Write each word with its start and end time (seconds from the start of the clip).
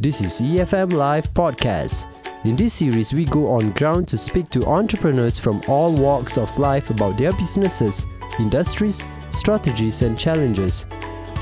This 0.00 0.24
is 0.24 0.40
EFM 0.40 0.96
Live 0.96 1.28
Podcast. 1.36 2.08
In 2.48 2.56
this 2.56 2.72
series, 2.72 3.12
we 3.12 3.28
go 3.28 3.52
on 3.52 3.68
ground 3.76 4.08
to 4.08 4.16
speak 4.16 4.48
to 4.56 4.64
entrepreneurs 4.64 5.36
from 5.36 5.60
all 5.68 5.92
walks 5.92 6.40
of 6.40 6.48
life 6.56 6.88
about 6.88 7.20
their 7.20 7.36
businesses, 7.36 8.08
industries, 8.40 9.04
strategies, 9.28 10.00
and 10.00 10.16
challenges. 10.16 10.88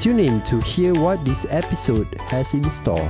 Tune 0.02 0.18
in 0.18 0.42
to 0.42 0.58
hear 0.66 0.90
what 0.98 1.22
this 1.22 1.46
episode 1.54 2.10
has 2.34 2.50
in 2.50 2.66
store. 2.66 3.06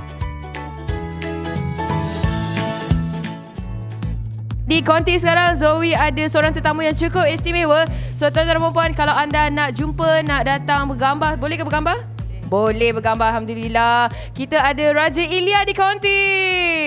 Di 4.69 4.85
konti 4.85 5.17
sekarang 5.17 5.57
Zoe 5.57 5.97
ada 5.97 6.29
seorang 6.29 6.53
tetamu 6.53 6.85
yang 6.85 6.93
cukup 6.93 7.25
istimewa. 7.25 7.89
So 8.13 8.29
tuan-tuan 8.29 8.61
dan 8.61 8.69
puan 8.69 8.93
kalau 8.93 9.17
anda 9.17 9.49
nak 9.49 9.73
jumpa, 9.73 10.29
nak 10.29 10.45
datang 10.45 10.93
bergambar, 10.93 11.41
boleh 11.41 11.57
ke 11.57 11.65
bergambar? 11.65 12.18
Boleh 12.49 12.97
bergambar 12.97 13.37
Alhamdulillah 13.37 14.09
Kita 14.33 14.57
ada 14.65 14.85
Raja 14.97 15.21
Ilya 15.21 15.69
di 15.69 15.75
konti 15.77 16.25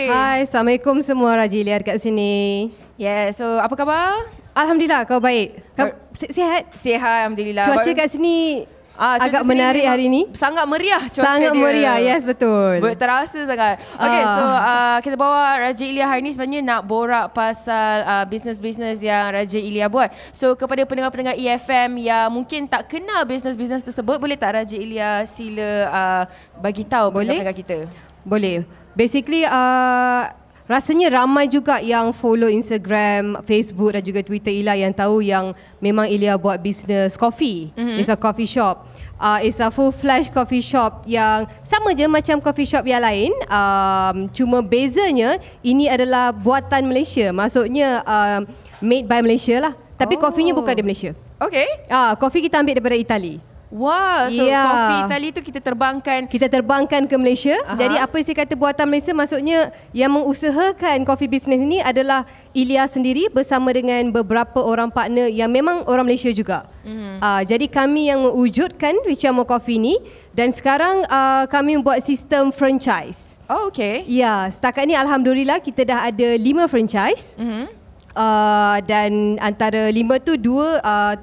Hai, 0.09 0.43
Assalamualaikum 0.43 0.97
semua 1.05 1.37
Raja 1.37 1.53
Ilya 1.53 1.77
dekat 1.79 2.01
sini. 2.01 2.73
Yeah, 2.97 3.29
so 3.31 3.61
apa 3.61 3.77
khabar? 3.77 4.27
Alhamdulillah 4.51 5.07
kau 5.07 5.21
baik. 5.23 5.61
Kau 5.77 5.93
sihat? 6.11 6.73
Sihat 6.73 7.29
Alhamdulillah 7.29 7.63
Cuaca 7.63 7.91
kat 7.93 8.09
sini 8.09 8.65
Ah, 8.93 9.17
agak 9.17 9.41
menarik 9.43 9.81
hari 9.81 10.05
ni. 10.05 10.27
Sangat 10.31 10.61
meriah 10.63 11.01
cuaca 11.03 11.25
Sangat 11.25 11.51
dia. 11.51 11.59
meriah. 11.59 11.97
Yes, 11.97 12.21
betul. 12.21 12.77
Ber- 12.77 12.93
terasa 12.93 13.39
sangat. 13.41 13.81
Okay, 13.91 14.21
Ah. 14.21 14.29
so 14.29 14.41
uh, 14.43 14.97
kita 14.99 15.15
bawa 15.15 15.41
Raja 15.59 15.81
Ilya 15.81 16.05
hari 16.05 16.21
ni 16.21 16.31
sebenarnya 16.31 16.61
nak 16.61 16.81
borak 16.83 17.31
pasal 17.31 18.03
uh, 18.03 18.25
bisnes-bisnes 18.25 18.99
yang 18.99 19.31
Raja 19.31 19.57
Ilya 19.57 19.87
buat. 19.87 20.11
So 20.29 20.53
kepada 20.53 20.83
pendengar-pendengar 20.83 21.33
EFM 21.33 21.97
yang 21.97 22.29
mungkin 22.29 22.65
tak 22.65 22.87
kenal 22.87 23.23
bisnes-bisnes 23.23 23.81
tersebut, 23.81 24.17
boleh 24.17 24.35
tak 24.35 24.53
Raja 24.55 24.75
Ilya 24.75 25.23
sila 25.23 25.69
uh, 25.87 26.23
bagi 26.57 26.83
tahu 26.83 27.09
Boleh. 27.09 27.35
pendengar-pendengar 27.41 27.57
kita? 27.57 27.77
Boleh. 28.21 28.67
Basically 28.91 29.41
uh, 29.43 30.29
rasanya 30.71 31.11
ramai 31.11 31.51
juga 31.51 31.83
yang 31.83 32.15
follow 32.15 32.47
Instagram, 32.47 33.43
Facebook 33.43 33.91
dan 33.91 33.99
juga 33.99 34.23
Twitter 34.23 34.55
Ila 34.63 34.79
yang 34.79 34.95
tahu 34.95 35.19
yang 35.19 35.51
memang 35.83 36.07
Ilya 36.07 36.39
buat 36.39 36.63
bisnes 36.63 37.19
coffee. 37.19 37.75
Mm-hmm. 37.75 37.99
It's 37.99 38.07
a 38.07 38.15
coffee 38.15 38.47
shop. 38.47 38.87
Uh, 39.21 39.37
it's 39.43 39.59
a 39.61 39.69
full 39.69 39.91
flash 39.93 40.31
coffee 40.33 40.63
shop 40.63 41.05
yang 41.05 41.45
sama 41.61 41.93
je 41.93 42.07
macam 42.09 42.41
coffee 42.41 42.65
shop 42.65 42.87
yang 42.87 43.03
lain. 43.03 43.29
Um, 43.51 44.31
cuma 44.31 44.63
bezanya 44.65 45.37
ini 45.61 45.91
adalah 45.91 46.31
buatan 46.33 46.87
Malaysia. 46.89 47.29
Maksudnya 47.29 48.01
um, 48.07 48.47
made 48.81 49.05
by 49.05 49.19
Malaysia 49.21 49.59
lah. 49.59 49.73
Tapi 49.99 50.17
Oh. 50.17 50.25
kopinya 50.25 50.57
bukan 50.57 50.73
dari 50.73 50.81
Malaysia. 50.81 51.13
Okay. 51.37 51.85
Ah, 51.85 52.17
kopi 52.17 52.41
kita 52.41 52.57
ambil 52.57 52.81
daripada 52.81 52.97
Itali. 52.97 53.51
Wah, 53.71 54.27
so 54.27 54.43
Ya. 54.43 54.67
kopi 54.67 54.95
Itali 55.07 55.27
tu 55.31 55.39
kita 55.39 55.63
terbangkan 55.63 56.27
Kita 56.27 56.51
terbangkan 56.51 57.07
ke 57.07 57.15
Malaysia. 57.15 57.55
Aha. 57.63 57.79
Jadi 57.79 57.95
apa 57.95 58.13
yang 58.19 58.25
saya 58.27 58.37
kata 58.43 58.53
buatan 58.59 58.85
Malaysia 58.91 59.15
maksudnya 59.15 59.71
yang 59.95 60.11
mengusahakan 60.11 61.07
coffee 61.07 61.31
business 61.31 61.63
ini 61.63 61.79
adalah 61.79 62.27
Ilya 62.51 62.83
sendiri 62.83 63.31
bersama 63.31 63.71
dengan 63.71 64.11
beberapa 64.11 64.59
orang 64.59 64.91
partner 64.91 65.31
yang 65.31 65.47
memang 65.47 65.88
orang 65.88 66.03
Malaysia 66.03 66.27
juga. 66.35 66.67
Mm-hmm. 66.83 67.16
Uh, 67.23 67.41
jadi 67.47 67.66
kami 67.72 68.11
yang 68.11 68.19
mewujudkan 68.27 68.91
Richamo 69.07 69.47
Coffee 69.47 69.79
ini 69.79 69.95
dan 70.35 70.51
sekarang 70.51 71.07
uh, 71.07 71.47
kami 71.47 71.79
membuat 71.79 72.03
sistem 72.03 72.51
franchise. 72.51 73.39
Oh, 73.47 73.72
okay. 73.72 74.03
Ya, 74.03 74.51
setakat 74.51 74.83
ni 74.83 74.99
alhamdulillah 74.99 75.63
kita 75.63 75.88
dah 75.88 76.11
ada 76.11 76.35
lima 76.35 76.67
franchise. 76.67 77.39
Mhm. 77.39 77.79
Uh, 78.11 78.83
dan 78.83 79.39
antara 79.39 79.88
lima 79.88 80.19
tu 80.19 80.35
dua 80.35 80.83
uh, 80.83 81.16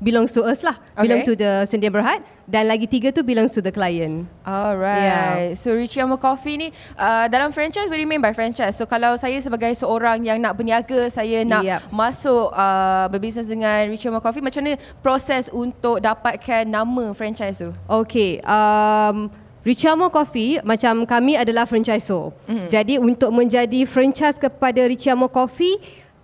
belongs 0.00 0.32
to 0.36 0.44
us 0.44 0.60
lah. 0.60 0.76
Okay. 0.92 1.08
Belong 1.08 1.20
to 1.24 1.32
the 1.32 1.64
Sendian 1.64 1.92
Berhad 1.92 2.20
dan 2.46 2.68
lagi 2.70 2.86
tiga 2.86 3.10
tu 3.10 3.24
belongs 3.26 3.56
to 3.56 3.64
the 3.64 3.72
client. 3.72 4.28
Alright. 4.46 5.02
Yeah. 5.02 5.58
So 5.58 5.74
Richie 5.74 6.04
Amo 6.04 6.20
Coffee 6.20 6.56
ni 6.56 6.68
uh, 6.94 7.26
dalam 7.26 7.50
franchise 7.50 7.88
what 7.88 7.98
do 7.98 8.02
you 8.04 8.10
mean 8.10 8.22
by 8.22 8.36
franchise? 8.36 8.76
So 8.76 8.84
kalau 8.84 9.16
saya 9.16 9.40
sebagai 9.40 9.72
seorang 9.74 10.22
yang 10.22 10.38
nak 10.38 10.54
berniaga, 10.54 11.08
saya 11.08 11.42
nak 11.42 11.64
Yep. 11.66 11.80
masuk 11.90 12.54
uh, 12.54 13.10
berbisnes 13.10 13.50
dengan 13.50 13.88
Richie 13.90 14.12
Amo 14.12 14.22
Coffee, 14.22 14.44
macam 14.44 14.62
mana 14.62 14.78
proses 15.02 15.50
untuk 15.50 15.98
dapatkan 15.98 16.62
nama 16.68 17.10
franchise 17.16 17.58
tu? 17.58 17.74
Okay, 17.88 18.38
um, 18.46 19.32
Richamo 19.66 20.14
Coffee 20.14 20.62
macam 20.62 21.02
kami 21.02 21.34
adalah 21.34 21.66
franchisor. 21.66 22.30
Mm-hmm. 22.46 22.68
Jadi 22.70 22.94
untuk 23.02 23.34
menjadi 23.34 23.82
franchise 23.82 24.38
kepada 24.38 24.86
Richamo 24.86 25.26
Coffee 25.26 25.74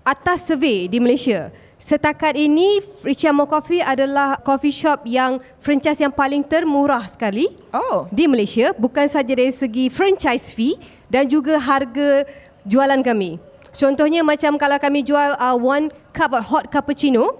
atas 0.06 0.46
survey 0.46 0.86
di 0.86 1.02
Malaysia. 1.02 1.50
Setakat 1.82 2.38
ini 2.38 2.78
Richamo 3.02 3.42
Coffee 3.50 3.82
adalah 3.82 4.38
coffee 4.38 4.70
shop 4.70 5.02
yang 5.02 5.42
franchise 5.58 5.98
yang 5.98 6.14
paling 6.14 6.46
termurah 6.46 7.10
sekali 7.10 7.50
Oh. 7.74 8.06
di 8.14 8.30
Malaysia 8.30 8.70
bukan 8.78 9.10
saja 9.10 9.34
dari 9.34 9.50
segi 9.50 9.90
franchise 9.90 10.54
fee 10.54 10.78
dan 11.10 11.26
juga 11.26 11.58
harga 11.58 12.22
jualan 12.62 13.02
kami. 13.02 13.42
Contohnya 13.74 14.22
macam 14.22 14.54
kalau 14.62 14.78
kami 14.78 15.02
jual 15.02 15.34
uh, 15.34 15.58
one 15.58 15.90
cup 16.14 16.30
hot 16.46 16.70
cappuccino 16.70 17.34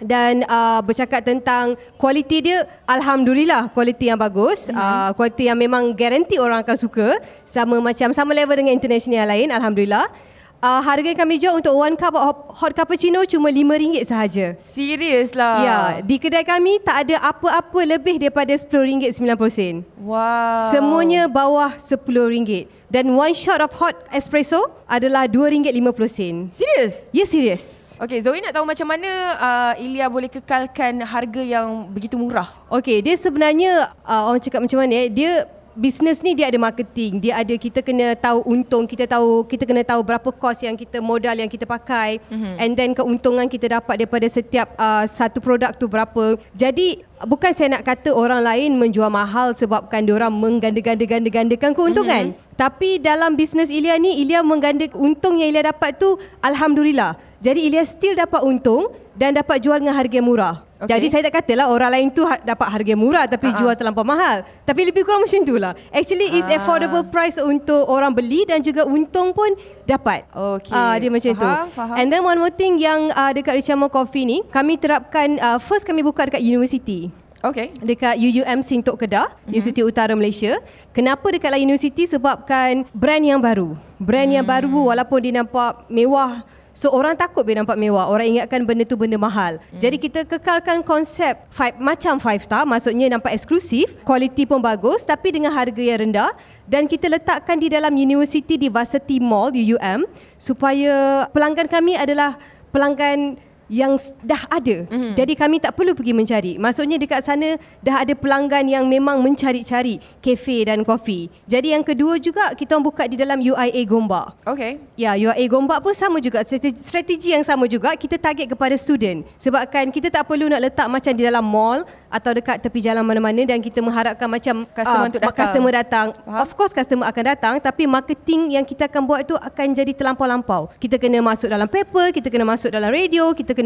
dan 0.00 0.40
uh, 0.48 0.80
bercakap 0.80 1.20
tentang 1.28 1.76
kualiti 2.00 2.48
dia 2.48 2.64
alhamdulillah 2.88 3.68
kualiti 3.76 4.08
yang 4.08 4.16
bagus, 4.16 4.72
mm-hmm. 4.72 4.80
uh, 4.80 5.10
kualiti 5.12 5.52
yang 5.52 5.60
memang 5.60 5.92
garanti 5.92 6.40
orang 6.40 6.64
akan 6.64 6.80
suka 6.80 7.20
sama 7.44 7.76
macam 7.76 8.08
sama 8.16 8.32
level 8.32 8.56
dengan 8.56 8.72
international 8.72 9.20
yang 9.20 9.28
lain 9.28 9.48
alhamdulillah. 9.52 10.31
Uh, 10.62 10.78
harga 10.78 11.10
yang 11.10 11.18
kami 11.18 11.42
jual 11.42 11.58
untuk 11.58 11.74
one 11.74 11.98
cup 11.98 12.14
hot 12.54 12.70
cappuccino 12.70 13.18
cuma 13.26 13.50
RM5 13.50 14.06
sahaja. 14.06 14.54
Serius 14.62 15.34
lah. 15.34 15.58
Ya, 15.58 15.78
di 16.06 16.22
kedai 16.22 16.46
kami 16.46 16.78
tak 16.78 17.02
ada 17.02 17.18
apa-apa 17.18 17.82
lebih 17.82 18.22
daripada 18.22 18.54
RM10.90. 18.54 19.82
Wow. 19.98 20.70
Semuanya 20.70 21.26
bawah 21.26 21.74
RM10 21.74 22.70
dan 22.92 23.10
one 23.10 23.34
shot 23.34 23.58
of 23.58 23.74
hot 23.74 24.06
espresso 24.14 24.70
adalah 24.86 25.26
RM2.50. 25.26 26.54
Serius? 26.54 27.10
Ya 27.10 27.26
serius. 27.26 27.64
Okay, 27.98 28.22
Zoe 28.22 28.38
nak 28.38 28.54
tahu 28.54 28.62
macam 28.62 28.86
mana 28.86 29.10
uh, 29.42 29.72
Ilya 29.82 30.06
boleh 30.06 30.30
kekalkan 30.30 31.02
harga 31.02 31.42
yang 31.42 31.90
begitu 31.90 32.14
murah? 32.14 32.46
Okey, 32.70 33.02
dia 33.02 33.18
sebenarnya 33.18 33.90
uh, 34.06 34.30
orang 34.30 34.38
cakap 34.38 34.62
macam 34.62 34.78
mana 34.78 34.94
eh? 34.94 35.10
Dia 35.10 35.42
Business 35.72 36.20
ni 36.20 36.36
dia 36.36 36.52
ada 36.52 36.60
marketing, 36.60 37.16
dia 37.16 37.40
ada 37.40 37.54
kita 37.56 37.80
kena 37.80 38.12
tahu 38.12 38.44
untung, 38.44 38.84
kita 38.84 39.08
tahu 39.08 39.48
kita 39.48 39.64
kena 39.64 39.80
tahu 39.80 40.04
berapa 40.04 40.28
kos 40.28 40.60
yang 40.60 40.76
kita 40.76 41.00
modal 41.00 41.32
yang 41.32 41.48
kita 41.48 41.64
pakai 41.64 42.20
mm-hmm. 42.28 42.54
and 42.60 42.72
then 42.76 42.92
keuntungan 42.92 43.48
kita 43.48 43.80
dapat 43.80 44.04
daripada 44.04 44.28
setiap 44.28 44.76
uh, 44.76 45.08
satu 45.08 45.40
produk 45.40 45.72
tu 45.72 45.88
berapa. 45.88 46.36
Jadi 46.52 47.00
bukan 47.24 47.56
saya 47.56 47.80
nak 47.80 47.88
kata 47.88 48.12
orang 48.12 48.44
lain 48.44 48.76
menjual 48.76 49.08
mahal 49.08 49.56
sebabkan 49.56 50.04
diorang 50.04 50.32
mengganda-ganda-ganda-gandakan 50.36 51.72
keuntungan. 51.72 52.36
Mm-hmm. 52.36 52.52
Tapi 52.60 53.00
dalam 53.00 53.32
bisnes 53.32 53.72
Ilya 53.72 53.96
ni 53.96 54.20
Ilya 54.28 54.44
mengganda 54.44 54.84
untung 54.92 55.40
yang 55.40 55.56
Ilya 55.56 55.72
dapat 55.72 55.96
tu 55.96 56.20
alhamdulillah. 56.44 57.16
Jadi 57.40 57.64
Ilya 57.72 57.82
still 57.88 58.12
dapat 58.12 58.44
untung 58.44 58.92
dan 59.16 59.34
dapat 59.34 59.64
jual 59.64 59.80
dengan 59.80 59.96
harga 59.96 60.14
yang 60.20 60.28
murah. 60.28 60.68
Okay. 60.82 60.90
Jadi 60.90 61.06
saya 61.08 61.22
tak 61.22 61.34
katalah 61.38 61.70
orang 61.70 61.90
lain 61.92 62.06
tu 62.10 62.22
ha- 62.22 62.42
dapat 62.42 62.66
harga 62.66 62.94
murah 62.94 63.24
tapi 63.24 63.46
uh-huh. 63.46 63.58
jual 63.62 63.74
terlampau 63.74 64.02
mahal. 64.02 64.42
Tapi 64.62 64.82
lebih 64.82 65.02
kurang 65.02 65.22
macam 65.22 65.40
tu 65.40 65.54
lah. 65.54 65.78
Actually 65.88 66.34
it's 66.34 66.50
Ah. 66.50 66.58
affordable 66.58 67.06
price 67.06 67.38
untuk 67.38 67.86
orang 67.86 68.10
beli 68.10 68.42
dan 68.42 68.58
juga 68.58 68.82
untung 68.82 69.30
pun 69.30 69.54
dapat. 69.84 70.26
Okay. 70.26 70.74
Ah 70.74 70.98
dia 70.98 71.06
macam 71.06 71.32
tu. 71.32 71.46
Faham, 71.46 71.66
faham. 71.70 71.94
And 71.94 72.06
then 72.08 72.20
one 72.20 72.34
more 72.36 72.50
thing 72.50 72.76
yang 72.76 73.08
uh, 73.10 73.30
dekat 73.30 73.56
Richamo 73.56 73.86
Coffee 73.86 74.26
ni, 74.26 74.38
kami 74.44 74.74
terapkan 74.74 75.38
uh, 75.38 75.56
first 75.56 75.82
kami 75.82 76.02
buka 76.02 76.26
dekat 76.26 76.42
university. 76.42 77.14
Okay. 77.40 77.74
Dekat 77.76 78.18
UUM 78.18 78.62
Sintok 78.62 78.98
Kedah, 78.98 79.26
Mhm. 79.26 79.30
mm-hmm. 79.32 79.50
Universiti 79.50 79.80
Utara 79.82 80.14
Malaysia. 80.14 80.58
Kenapa 80.90 81.26
dekat 81.26 81.54
university? 81.56 82.06
Sebabkan 82.06 82.86
brand 82.90 83.18
yang 83.20 83.38
baru. 83.38 83.74
Brand 83.98 84.30
Hmm. 84.30 84.36
yang 84.36 84.46
baru 84.46 84.70
walaupun 84.84 85.18
dia 85.20 85.34
nampak 85.36 85.86
mewah 85.86 86.42
So 86.72 86.88
orang 86.88 87.16
takut 87.20 87.44
bila 87.44 87.62
nampak 87.62 87.76
mewah 87.76 88.08
Orang 88.08 88.24
ingatkan 88.32 88.64
benda 88.64 88.88
tu 88.88 88.96
benda 88.96 89.20
mahal 89.20 89.60
Hmm. 89.72 89.78
Jadi 89.78 89.96
kita 90.00 90.24
kekalkan 90.24 90.80
konsep 90.80 91.36
five, 91.52 91.76
Macam 91.76 92.16
five 92.16 92.40
star 92.40 92.64
Maksudnya 92.64 93.12
nampak 93.12 93.36
eksklusif 93.36 93.92
Kualiti 94.02 94.48
pun 94.48 94.64
bagus 94.64 95.04
Tapi 95.04 95.36
dengan 95.36 95.52
harga 95.52 95.78
yang 95.78 96.08
rendah 96.08 96.32
Dan 96.64 96.88
kita 96.88 97.12
letakkan 97.12 97.60
di 97.60 97.68
dalam 97.68 97.92
university 97.92 98.56
Di 98.56 98.72
Varsity 98.72 99.20
Mall 99.20 99.52
UUM 99.52 100.08
Supaya 100.40 101.28
pelanggan 101.30 101.68
kami 101.68 102.00
adalah 102.00 102.40
Pelanggan 102.72 103.36
yang 103.72 103.96
dah 104.20 104.44
ada. 104.52 104.84
Mhm. 104.84 104.92
Mm-hmm. 104.92 105.14
Jadi 105.16 105.32
kami 105.32 105.56
tak 105.64 105.72
perlu 105.72 105.96
pergi 105.96 106.12
mencari. 106.12 106.52
Maksudnya 106.60 107.00
dekat 107.00 107.24
sana 107.24 107.56
dah 107.80 108.04
ada 108.04 108.12
pelanggan 108.12 108.68
yang 108.68 108.84
memang 108.84 109.24
mencari-cari 109.24 109.96
kafe 110.20 110.68
dan 110.68 110.84
kopi. 110.84 111.32
Jadi 111.48 111.72
yang 111.72 111.80
kedua 111.80 112.20
juga 112.20 112.52
kita 112.52 112.76
buka 112.76 113.08
di 113.08 113.16
dalam 113.16 113.40
UIA 113.40 113.80
Gombak. 113.88 114.44
Okay. 114.44 114.76
Ya, 115.00 115.16
UIA 115.16 115.48
Gombak 115.48 115.80
pun 115.80 115.96
sama 115.96 116.20
juga 116.20 116.44
strategi, 116.44 116.76
strategi 116.76 117.28
yang 117.32 117.40
sama 117.40 117.64
juga 117.64 117.96
kita 117.96 118.20
target 118.20 118.52
kepada 118.52 118.76
student. 118.76 119.24
Sebabkan 119.40 119.88
kita 119.88 120.12
tak 120.12 120.28
perlu 120.28 120.52
nak 120.52 120.60
letak 120.60 120.86
macam 120.92 121.12
di 121.16 121.22
dalam 121.24 121.40
mall 121.40 121.88
atau 122.12 122.36
dekat 122.36 122.60
tepi 122.60 122.84
jalan 122.84 123.00
mana-mana 123.00 123.40
dan 123.48 123.56
kita 123.64 123.80
mengharapkan 123.80 124.28
macam 124.28 124.68
Customer 124.68 125.00
ah, 125.00 125.08
untuk 125.08 125.20
datang. 125.24 125.38
customer 125.48 125.72
datang. 125.72 126.06
Faham? 126.12 126.42
Of 126.44 126.50
course 126.52 126.72
customer 126.76 127.08
akan 127.08 127.24
datang 127.24 127.54
tapi 127.56 127.88
marketing 127.88 128.60
yang 128.60 128.64
kita 128.68 128.84
akan 128.84 129.08
buat 129.08 129.24
tu 129.24 129.32
akan 129.32 129.66
jadi 129.72 129.96
terlampau-lampau. 129.96 130.68
Kita 130.76 131.00
kena 131.00 131.24
masuk 131.24 131.48
dalam 131.48 131.64
paper, 131.70 132.12
kita 132.12 132.28
kena 132.28 132.44
masuk 132.44 132.68
dalam 132.68 132.92
radio, 132.92 133.32
kita 133.32 133.56
kena 133.56 133.61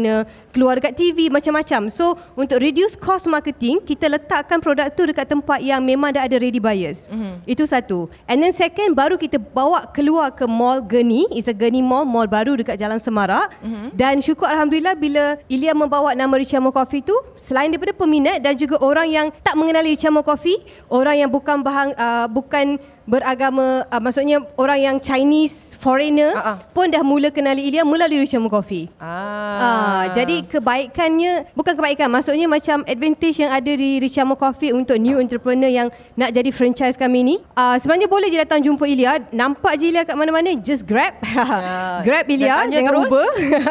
keluar 0.53 0.77
dekat 0.77 0.93
TV 0.97 1.29
macam-macam. 1.29 1.89
So 1.89 2.17
untuk 2.37 2.61
reduce 2.61 2.97
cost 2.97 3.25
marketing, 3.29 3.81
kita 3.81 4.09
letakkan 4.09 4.61
produk 4.61 4.89
tu 4.93 5.05
dekat 5.05 5.29
tempat 5.29 5.61
yang 5.61 5.81
memang 5.81 6.13
dah 6.13 6.25
ada 6.25 6.37
ready 6.37 6.61
buyers. 6.61 7.09
Mm-hmm. 7.09 7.33
Itu 7.45 7.63
satu. 7.65 8.09
And 8.29 8.41
then 8.41 8.53
second 8.53 8.93
baru 8.97 9.17
kita 9.17 9.37
bawa 9.39 9.89
keluar 9.93 10.33
ke 10.33 10.45
mall 10.45 10.81
Geni, 10.83 11.25
is 11.33 11.49
a 11.49 11.55
Geni 11.55 11.81
Mall, 11.81 12.05
mall 12.05 12.25
baru 12.25 12.57
dekat 12.57 12.77
Jalan 12.77 12.97
Semarak. 12.97 13.57
Mm-hmm. 13.61 13.87
Dan 13.93 14.19
syukur 14.21 14.49
alhamdulillah 14.49 14.95
bila 14.97 15.37
Ilya 15.47 15.73
membawa 15.77 16.13
nama 16.17 16.33
Richamo 16.37 16.73
Coffee 16.73 17.05
tu, 17.05 17.15
selain 17.37 17.69
daripada 17.69 17.93
peminat 17.93 18.41
dan 18.41 18.57
juga 18.57 18.81
orang 18.81 19.07
yang 19.07 19.27
tak 19.45 19.53
mengenali 19.53 19.93
Richamo 19.93 20.25
Coffee, 20.25 20.59
orang 20.89 21.21
yang 21.21 21.29
bukan 21.29 21.61
bahang 21.61 21.91
uh, 21.95 22.25
bukan 22.29 22.77
beragama 23.07 23.87
uh, 23.87 24.01
maksudnya 24.03 24.43
orang 24.59 24.79
yang 24.83 24.95
Chinese 24.99 25.79
foreigner 25.79 26.35
ah. 26.35 26.59
pun 26.75 26.91
dah 26.91 26.99
mula 26.99 27.31
kenali 27.31 27.71
Ilya 27.71 27.87
melalui 27.87 28.19
Richamo 28.19 28.51
Coffee. 28.51 28.91
Ah. 28.99 29.55
Ah, 29.57 30.03
jadi 30.11 30.43
kebaikannya 30.43 31.55
bukan 31.55 31.73
kebaikan 31.79 32.11
maksudnya 32.11 32.51
macam 32.51 32.83
advantage 32.83 33.39
yang 33.39 33.51
ada 33.55 33.71
di 33.71 34.03
Richamo 34.03 34.35
Coffee 34.35 34.75
untuk 34.75 34.99
new 34.99 35.15
entrepreneur 35.17 35.71
yang 35.71 35.87
nak 36.19 36.35
jadi 36.35 36.51
franchise 36.51 36.99
kami 36.99 37.23
ni 37.23 37.35
uh, 37.55 37.79
sebenarnya 37.79 38.11
boleh 38.11 38.27
je 38.27 38.37
datang 38.43 38.59
jumpa 38.59 38.83
Ilya 38.83 39.31
nampak 39.31 39.79
je 39.79 39.87
Ilya 39.87 40.03
kat 40.03 40.15
mana-mana 40.19 40.51
just 40.59 40.83
grab 40.83 41.15
Ah, 41.31 42.03
grab 42.05 42.27
Ilya 42.27 42.67
dengan 42.67 42.91
terus. 42.91 43.07
Uber 43.07 43.27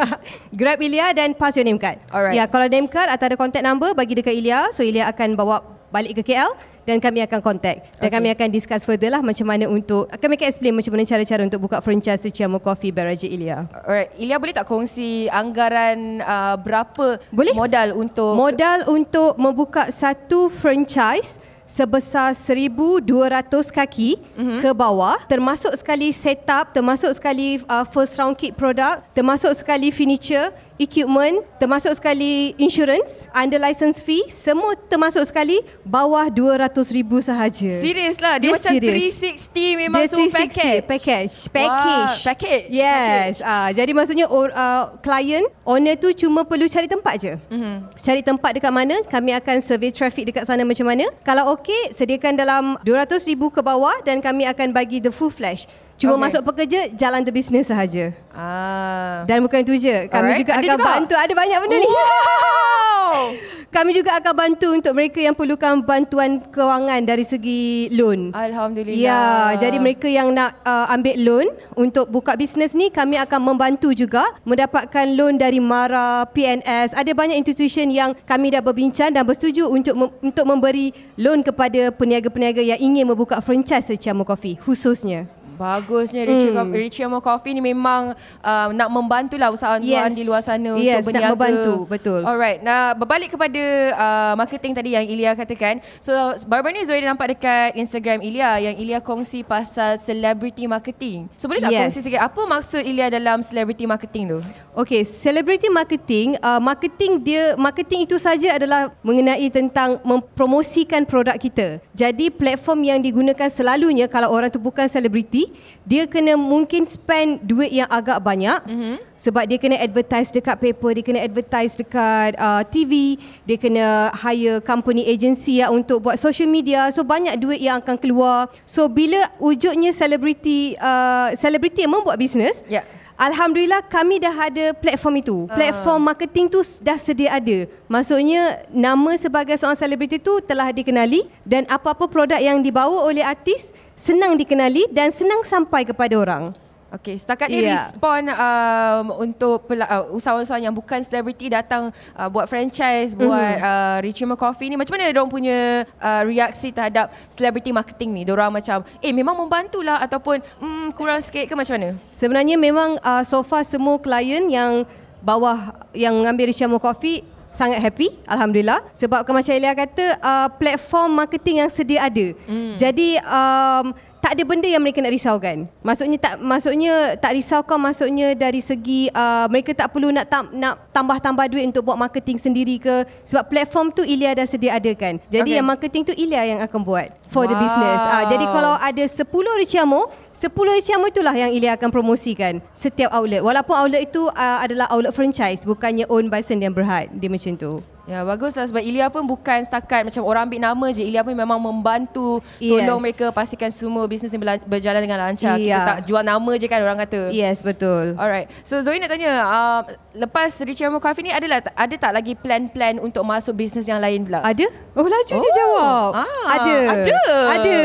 grab 0.64 0.78
Ilya 0.80 1.12
dan 1.12 1.36
pass 1.36 1.52
your 1.60 1.68
name 1.68 1.76
card 1.76 2.00
Alright. 2.08 2.32
ya 2.40 2.48
kalau 2.48 2.64
name 2.66 2.88
card 2.88 3.12
atau 3.12 3.28
ada 3.28 3.36
contact 3.36 3.62
number 3.62 3.92
bagi 3.92 4.16
dekat 4.16 4.32
Ilya 4.32 4.72
so 4.72 4.80
Ilya 4.80 5.12
akan 5.12 5.36
bawa 5.36 5.75
balik 5.90 6.18
ke 6.20 6.32
KL 6.34 6.50
dan 6.86 7.02
kami 7.02 7.18
akan 7.26 7.40
contact 7.42 7.90
dan 7.98 8.06
Okay. 8.06 8.14
kami 8.14 8.28
akan 8.30 8.48
discuss 8.54 8.86
further 8.86 9.10
lah 9.10 9.18
macam 9.18 9.42
mana 9.42 9.66
untuk 9.66 10.06
kami 10.06 10.38
akan 10.38 10.46
explain 10.46 10.72
macam 10.72 10.94
mana 10.94 11.02
cara-cara 11.02 11.42
untuk 11.42 11.60
buka 11.66 11.82
franchise 11.82 12.22
Richamo 12.22 12.62
Coffee 12.62 12.94
by 12.94 13.10
Raja 13.10 13.26
Ilya 13.26 13.66
Alright, 13.82 14.14
Ilya 14.14 14.36
boleh 14.38 14.54
tak 14.54 14.70
kongsi 14.70 15.26
anggaran 15.26 16.22
uh, 16.22 16.54
berapa 16.54 17.18
Boleh. 17.34 17.52
modal 17.58 17.98
untuk 17.98 18.32
Modal 18.38 18.86
untuk 18.86 19.34
membuka 19.34 19.90
satu 19.90 20.46
franchise 20.46 21.42
sebesar 21.66 22.30
1200 22.30 23.50
kaki 23.74 24.22
mm-hmm. 24.22 24.58
ke 24.62 24.70
bawah 24.70 25.18
termasuk 25.26 25.74
sekali 25.74 26.14
setup 26.14 26.70
termasuk 26.70 27.10
sekali 27.10 27.58
uh, 27.66 27.82
first 27.82 28.14
round 28.22 28.38
kit 28.38 28.54
product 28.54 29.02
termasuk 29.10 29.50
sekali 29.50 29.90
furniture 29.90 30.54
equipment 30.76 31.40
termasuk 31.56 31.92
sekali 31.96 32.52
insurance 32.60 33.24
under 33.32 33.56
license 33.56 34.00
fee 34.00 34.28
semua 34.28 34.76
termasuk 34.76 35.24
sekali 35.24 35.60
bawah 35.82 36.28
200,000 36.28 37.02
sahaja. 37.20 37.70
Serius 37.80 38.16
lah. 38.20 38.36
Dia, 38.36 38.52
Dia 38.52 38.56
macam 38.56 38.72
serious. 38.76 39.16
360 39.50 39.82
Memang 39.82 39.98
dia 40.00 40.08
semua 40.08 40.28
360 40.28 40.36
package 40.36 40.82
package. 40.84 41.34
package. 41.50 42.14
Wah, 42.16 42.24
package. 42.28 42.66
yes. 42.70 43.32
ah 43.40 43.68
jadi 43.72 43.90
maksudnya 43.96 44.26
or, 44.28 44.52
uh, 44.52 44.92
client 45.00 45.48
owner 45.64 45.96
tu 45.96 46.12
cuma 46.12 46.44
perlu 46.44 46.68
cari 46.68 46.86
tempat 46.86 47.14
je. 47.18 47.32
Mm-hmm. 47.48 47.76
cari 47.96 48.22
tempat 48.22 48.50
dekat 48.60 48.72
mana 48.72 48.96
kami 49.08 49.32
akan 49.32 49.56
survey 49.64 49.90
traffic 49.90 50.28
dekat 50.28 50.44
sana 50.44 50.62
macam 50.62 50.86
mana. 50.86 51.08
Kalau 51.24 51.56
okey 51.56 51.92
sediakan 51.92 52.36
dalam 52.36 52.64
200,000 52.84 53.24
ke 53.32 53.60
bawah 53.64 53.96
dan 54.04 54.20
kami 54.20 54.44
akan 54.44 54.70
bagi 54.70 55.00
the 55.00 55.10
full 55.10 55.32
flash 55.32 55.64
cuma 55.96 56.14
Okay. 56.14 56.22
masuk 56.28 56.42
pekerja 56.44 56.80
jalan 56.92 57.20
the 57.20 57.32
business 57.32 57.68
sahaja 57.68 58.12
ah. 58.30 59.24
dan 59.24 59.40
bukan 59.40 59.64
itu 59.64 59.80
je 59.80 60.06
kami 60.06 60.28
Alright. 60.28 60.40
juga 60.40 60.52
Ada 60.52 60.60
akan 60.62 60.76
juga? 60.76 60.86
bantu 60.86 61.14
ada 61.16 61.32
banyak 61.32 61.58
benda 61.58 61.76
ni 61.76 61.88
Wow 61.88 63.12
kami 63.76 63.92
juga 63.92 64.16
akan 64.16 64.32
bantu 64.32 64.68
untuk 64.72 64.92
mereka 64.92 65.20
yang 65.20 65.36
perlukan 65.36 65.84
bantuan 65.84 66.40
kewangan 66.48 67.04
dari 67.04 67.24
segi 67.24 67.92
loan 67.92 68.32
Alhamdulillah 68.32 68.96
Ya, 68.96 69.52
jadi 69.58 69.76
mereka 69.76 70.08
yang 70.08 70.32
nak 70.32 70.56
uh, 70.64 70.88
ambil 70.88 71.16
loan 71.20 71.46
untuk 71.76 72.08
buka 72.08 72.36
bisnes 72.36 72.72
ni 72.72 72.88
kami 72.88 73.20
akan 73.20 73.52
membantu 73.52 73.92
juga 73.92 74.24
mendapatkan 74.44 75.04
loan 75.12 75.36
dari 75.36 75.60
MARA, 75.60 76.24
PNS. 76.32 76.96
Ada 76.96 77.12
banyak 77.12 77.36
institusi 77.36 77.84
yang 77.84 78.16
kami 78.24 78.48
dah 78.48 78.64
berbincang 78.64 79.12
dan 79.12 79.28
bersetuju 79.28 79.68
untuk 79.68 79.92
mem- 79.92 80.14
untuk 80.24 80.44
memberi 80.48 80.96
loan 81.16 81.44
kepada 81.44 81.92
peniaga-peniaga 81.92 82.64
yang 82.64 82.80
ingin 82.80 83.04
membuka 83.04 83.44
franchise 83.44 83.92
Ciamo 84.00 84.24
Coffee 84.24 84.56
khususnya. 84.56 85.28
Bagusnya 85.56 86.22
Richie, 86.22 86.52
Hmm. 86.52 86.70
Richie 86.70 87.02
Amo 87.02 87.18
Coffee 87.18 87.52
ni 87.52 87.60
memang 87.60 88.12
uh, 88.40 88.68
nak 88.70 88.88
membantulah 88.88 89.48
usahawan-usahawan 89.50 90.12
Yes. 90.12 90.14
di 90.14 90.24
luar 90.24 90.40
sana 90.40 90.76
Yes, 90.76 91.02
untuk 91.02 91.16
nak 91.16 91.32
berniaga. 91.32 91.32
membantu, 91.32 91.72
betul. 91.86 92.20
Alright, 92.22 92.60
nah 92.60 92.92
berbalik 92.92 93.30
kepada 93.30 93.62
uh, 93.92 94.32
marketing 94.36 94.72
tadi 94.72 94.90
yang 94.92 95.04
Ilya 95.04 95.32
katakan. 95.32 95.74
So 95.98 96.12
baru-baru 96.44 96.76
ni 96.76 96.84
Zoe 96.84 96.98
dah 96.98 97.08
nampak 97.08 97.32
dekat 97.32 97.74
Instagram 97.74 98.20
Ilya 98.20 98.50
yang 98.62 98.76
Ilya 98.76 98.98
kongsi 99.00 99.40
pasal 99.40 99.96
celebrity 99.96 100.66
marketing. 100.66 101.32
So 101.34 101.46
boleh 101.46 101.60
tak 101.60 101.72
Yes. 101.72 101.80
kongsi 101.88 102.00
sikit 102.04 102.20
apa 102.20 102.40
maksud 102.42 102.82
Ilya 102.82 103.08
dalam 103.10 103.40
celebrity 103.40 103.84
marketing 103.84 104.24
tu? 104.28 104.38
Okay, 104.76 105.02
celebrity 105.02 105.66
marketing, 105.66 106.36
uh, 106.38 106.60
marketing 106.60 107.16
dia 107.18 107.56
marketing 107.56 108.04
itu 108.04 108.16
saja 108.16 108.52
adalah 108.52 108.92
mengenai 109.00 109.48
tentang 109.48 109.96
mempromosikan 110.02 111.02
produk 111.02 111.32
kita. 111.34 111.80
Jadi 111.90 112.28
platform 112.28 112.84
yang 112.84 112.98
digunakan 113.00 113.48
selalunya 113.48 114.04
kalau 114.04 114.28
orang 114.28 114.46
tu 114.46 114.58
bukan 114.58 114.84
selebriti, 114.84 115.45
dia 115.86 116.06
kena 116.06 116.34
mungkin 116.34 116.82
spend 116.82 117.42
duit 117.46 117.70
yang 117.70 117.86
agak 117.86 118.18
banyak 118.18 118.58
mm-hmm. 118.66 118.96
sebab 119.14 119.46
dia 119.46 119.58
kena 119.58 119.78
advertise 119.78 120.34
dekat 120.34 120.58
paper, 120.58 120.90
dia 120.98 121.04
kena 121.06 121.20
advertise 121.22 121.78
dekat 121.78 122.34
uh, 122.36 122.62
TV, 122.66 123.16
dia 123.46 123.56
kena 123.56 124.10
hire 124.14 124.58
company 124.62 125.06
agency 125.06 125.62
ya 125.62 125.70
untuk 125.70 126.02
buat 126.02 126.18
social 126.18 126.50
media. 126.50 126.90
So 126.90 127.06
banyak 127.06 127.38
duit 127.38 127.62
yang 127.62 127.78
akan 127.78 127.96
keluar. 127.98 128.50
So 128.66 128.90
bila 128.90 129.30
wujudnya 129.38 129.94
selebriti 129.94 130.74
uh, 130.78 131.34
selebriti 131.38 131.86
yang 131.86 131.94
membuat 131.96 132.18
bisnes, 132.18 132.62
Ya. 132.66 132.82
Alhamdulillah 133.16 133.80
kami 133.88 134.20
dah 134.20 134.36
ada 134.36 134.76
platform 134.76 135.24
itu. 135.24 135.36
Platform 135.48 136.04
marketing 136.04 136.52
tu 136.52 136.60
dah 136.84 137.00
sedia 137.00 137.32
ada. 137.32 137.64
Maksudnya 137.88 138.68
nama 138.68 139.16
sebagai 139.16 139.56
seorang 139.56 139.80
selebriti 139.80 140.20
tu 140.20 140.36
telah 140.44 140.68
dikenali 140.68 141.24
dan 141.40 141.64
apa-apa 141.64 142.12
produk 142.12 142.36
yang 142.36 142.60
dibawa 142.60 143.08
oleh 143.08 143.24
artis 143.24 143.72
senang 143.96 144.36
dikenali 144.36 144.86
dan 144.92 145.08
senang 145.08 145.40
sampai 145.42 145.88
kepada 145.88 146.14
orang. 146.14 146.52
Okay, 146.86 147.18
setakat 147.18 147.50
ni 147.50 147.66
Ya. 147.66 147.74
respon 147.76 148.30
um, 148.30 149.06
untuk 149.18 149.66
pela- 149.66 149.90
uh, 149.90 150.06
usahawan-usahawan 150.14 150.70
yang 150.70 150.72
bukan 150.72 151.02
selebriti 151.02 151.50
datang 151.50 151.90
uh, 152.14 152.30
buat 152.30 152.46
franchise, 152.46 153.12
Mhm. 153.12 153.20
buat 153.26 153.56
uh, 153.58 153.96
Richie 154.06 154.24
Coffee 154.38 154.70
ni. 154.70 154.78
Macam 154.78 154.94
mana 154.94 155.10
diorang 155.10 155.26
punya 155.26 155.82
uh, 155.98 156.22
reaksi 156.22 156.70
terhadap 156.70 157.10
celebrity 157.28 157.74
marketing 157.74 158.14
ni? 158.14 158.22
Diorang 158.22 158.54
macam, 158.54 158.86
eh 159.02 159.10
memang 159.10 159.34
membantulah 159.34 159.98
ataupun 159.98 160.38
hmm, 160.62 160.94
kurang 160.94 161.18
sikit 161.18 161.50
ke 161.50 161.58
macam 161.58 161.74
mana? 161.74 161.90
Sebenarnya 162.14 162.54
memang 162.54 163.02
uh, 163.02 163.26
so 163.26 163.42
far 163.42 163.66
semua 163.66 163.98
klien 163.98 164.46
yang 164.46 164.86
bawah 165.20 165.74
yang 165.90 166.14
mengambil 166.14 166.54
Rishamo 166.54 166.78
Coffee 166.78 167.26
sangat 167.50 167.78
happy 167.80 168.12
alhamdulillah 168.26 168.82
sebab 168.92 169.24
macam 169.32 169.52
Elia 169.54 169.72
kata 169.72 170.18
uh, 170.20 170.48
platform 170.56 171.24
marketing 171.24 171.64
yang 171.64 171.70
sedia 171.70 172.06
ada. 172.06 172.26
Hmm. 172.46 172.74
Jadi 172.76 173.18
um, 173.22 173.94
tak 174.26 174.34
ada 174.34 174.42
benda 174.42 174.66
yang 174.66 174.82
mereka 174.82 174.98
nak 174.98 175.14
risaukan. 175.14 175.70
Maksudnya 175.86 176.18
tak 176.18 176.34
maksudnya 176.42 177.14
tak 177.14 177.38
risaukan 177.38 177.78
maksudnya 177.78 178.34
dari 178.34 178.58
segi 178.58 179.06
uh, 179.14 179.46
mereka 179.46 179.70
tak 179.70 179.94
perlu 179.94 180.10
nak 180.10 180.26
tam, 180.26 180.50
nak 180.50 180.90
tambah-tambah 180.90 181.46
duit 181.46 181.70
untuk 181.70 181.86
buat 181.86 181.94
marketing 181.94 182.34
sendiri 182.34 182.82
ke 182.82 183.06
sebab 183.22 183.46
platform 183.46 183.94
tu 183.94 184.02
Ilya 184.02 184.34
dah 184.34 184.42
sedia 184.42 184.74
adakan. 184.74 185.22
Jadi 185.30 185.54
Okay. 185.54 185.62
yang 185.62 185.70
marketing 185.70 186.02
tu 186.02 186.10
Ilya 186.10 186.42
yang 186.42 186.58
akan 186.58 186.82
buat 186.82 187.06
for 187.30 187.46
the 187.46 187.54
Wow. 187.54 187.62
business. 187.62 188.00
Uh, 188.02 188.24
jadi 188.26 188.44
kalau 188.50 188.74
ada 188.74 189.04
10 189.06 189.62
Riciamo, 189.62 190.10
10 190.34 190.74
Riciamo 190.74 191.06
itulah 191.06 191.34
yang 191.38 191.54
Ilya 191.54 191.78
akan 191.78 191.94
promosikan 191.94 192.58
setiap 192.74 193.14
outlet. 193.14 193.46
Walaupun 193.46 193.78
outlet 193.78 194.10
itu 194.10 194.26
uh, 194.26 194.58
adalah 194.58 194.90
outlet 194.90 195.14
franchise, 195.14 195.62
bukannya 195.62 196.02
owned 196.10 196.34
by 196.34 196.42
Sendian 196.42 196.74
Berhad. 196.74 197.14
Dia 197.14 197.30
macam 197.30 197.54
tu. 197.54 197.78
Ya 198.06 198.22
bagus 198.22 198.54
lah 198.54 198.62
sebab 198.62 198.78
Ilya 198.78 199.10
pun 199.10 199.26
bukan 199.26 199.66
setakat 199.66 200.06
macam 200.06 200.22
orang 200.22 200.46
ambil 200.46 200.60
nama 200.62 200.86
je. 200.94 201.02
Ilya 201.02 201.26
pun 201.26 201.34
memang 201.34 201.58
membantu 201.58 202.38
tolong 202.56 202.98
Yes. 202.98 203.02
mereka 203.02 203.26
pastikan 203.34 203.66
semua 203.68 204.06
bisnes 204.06 204.30
ni 204.30 204.38
berjalan 204.38 205.02
dengan 205.02 205.18
lancar. 205.20 205.58
Kita 205.58 205.66
Ya. 205.66 205.82
tak 205.82 205.98
jual 206.06 206.22
nama 206.22 206.52
je 206.54 206.66
kan 206.66 206.78
orang 206.80 207.02
kata. 207.02 207.34
Yes, 207.34 207.66
betul. 207.66 208.14
Alright. 208.14 208.46
So 208.62 208.78
Zoe 208.78 209.02
nak 209.02 209.10
tanya, 209.10 209.42
uh, 209.42 209.80
lepas 210.14 210.54
Richie 210.62 210.86
Amo 210.86 211.02
Coffee 211.02 211.26
ni 211.26 211.32
adalah 211.34 211.58
ada 211.66 211.94
tak 211.98 212.14
lagi 212.14 212.38
plan-plan 212.38 213.02
untuk 213.02 213.26
masuk 213.26 213.58
bisnes 213.58 213.84
yang 213.84 213.98
lain 213.98 214.22
pula? 214.22 214.38
Ada? 214.38 214.70
Oh, 214.94 215.02
laju 215.02 215.34
je 215.34 215.50
jawab. 215.52 216.10
Ah, 216.14 216.44
ada. 216.62 216.76
Ada. 217.02 217.18
Ada. 217.58 217.78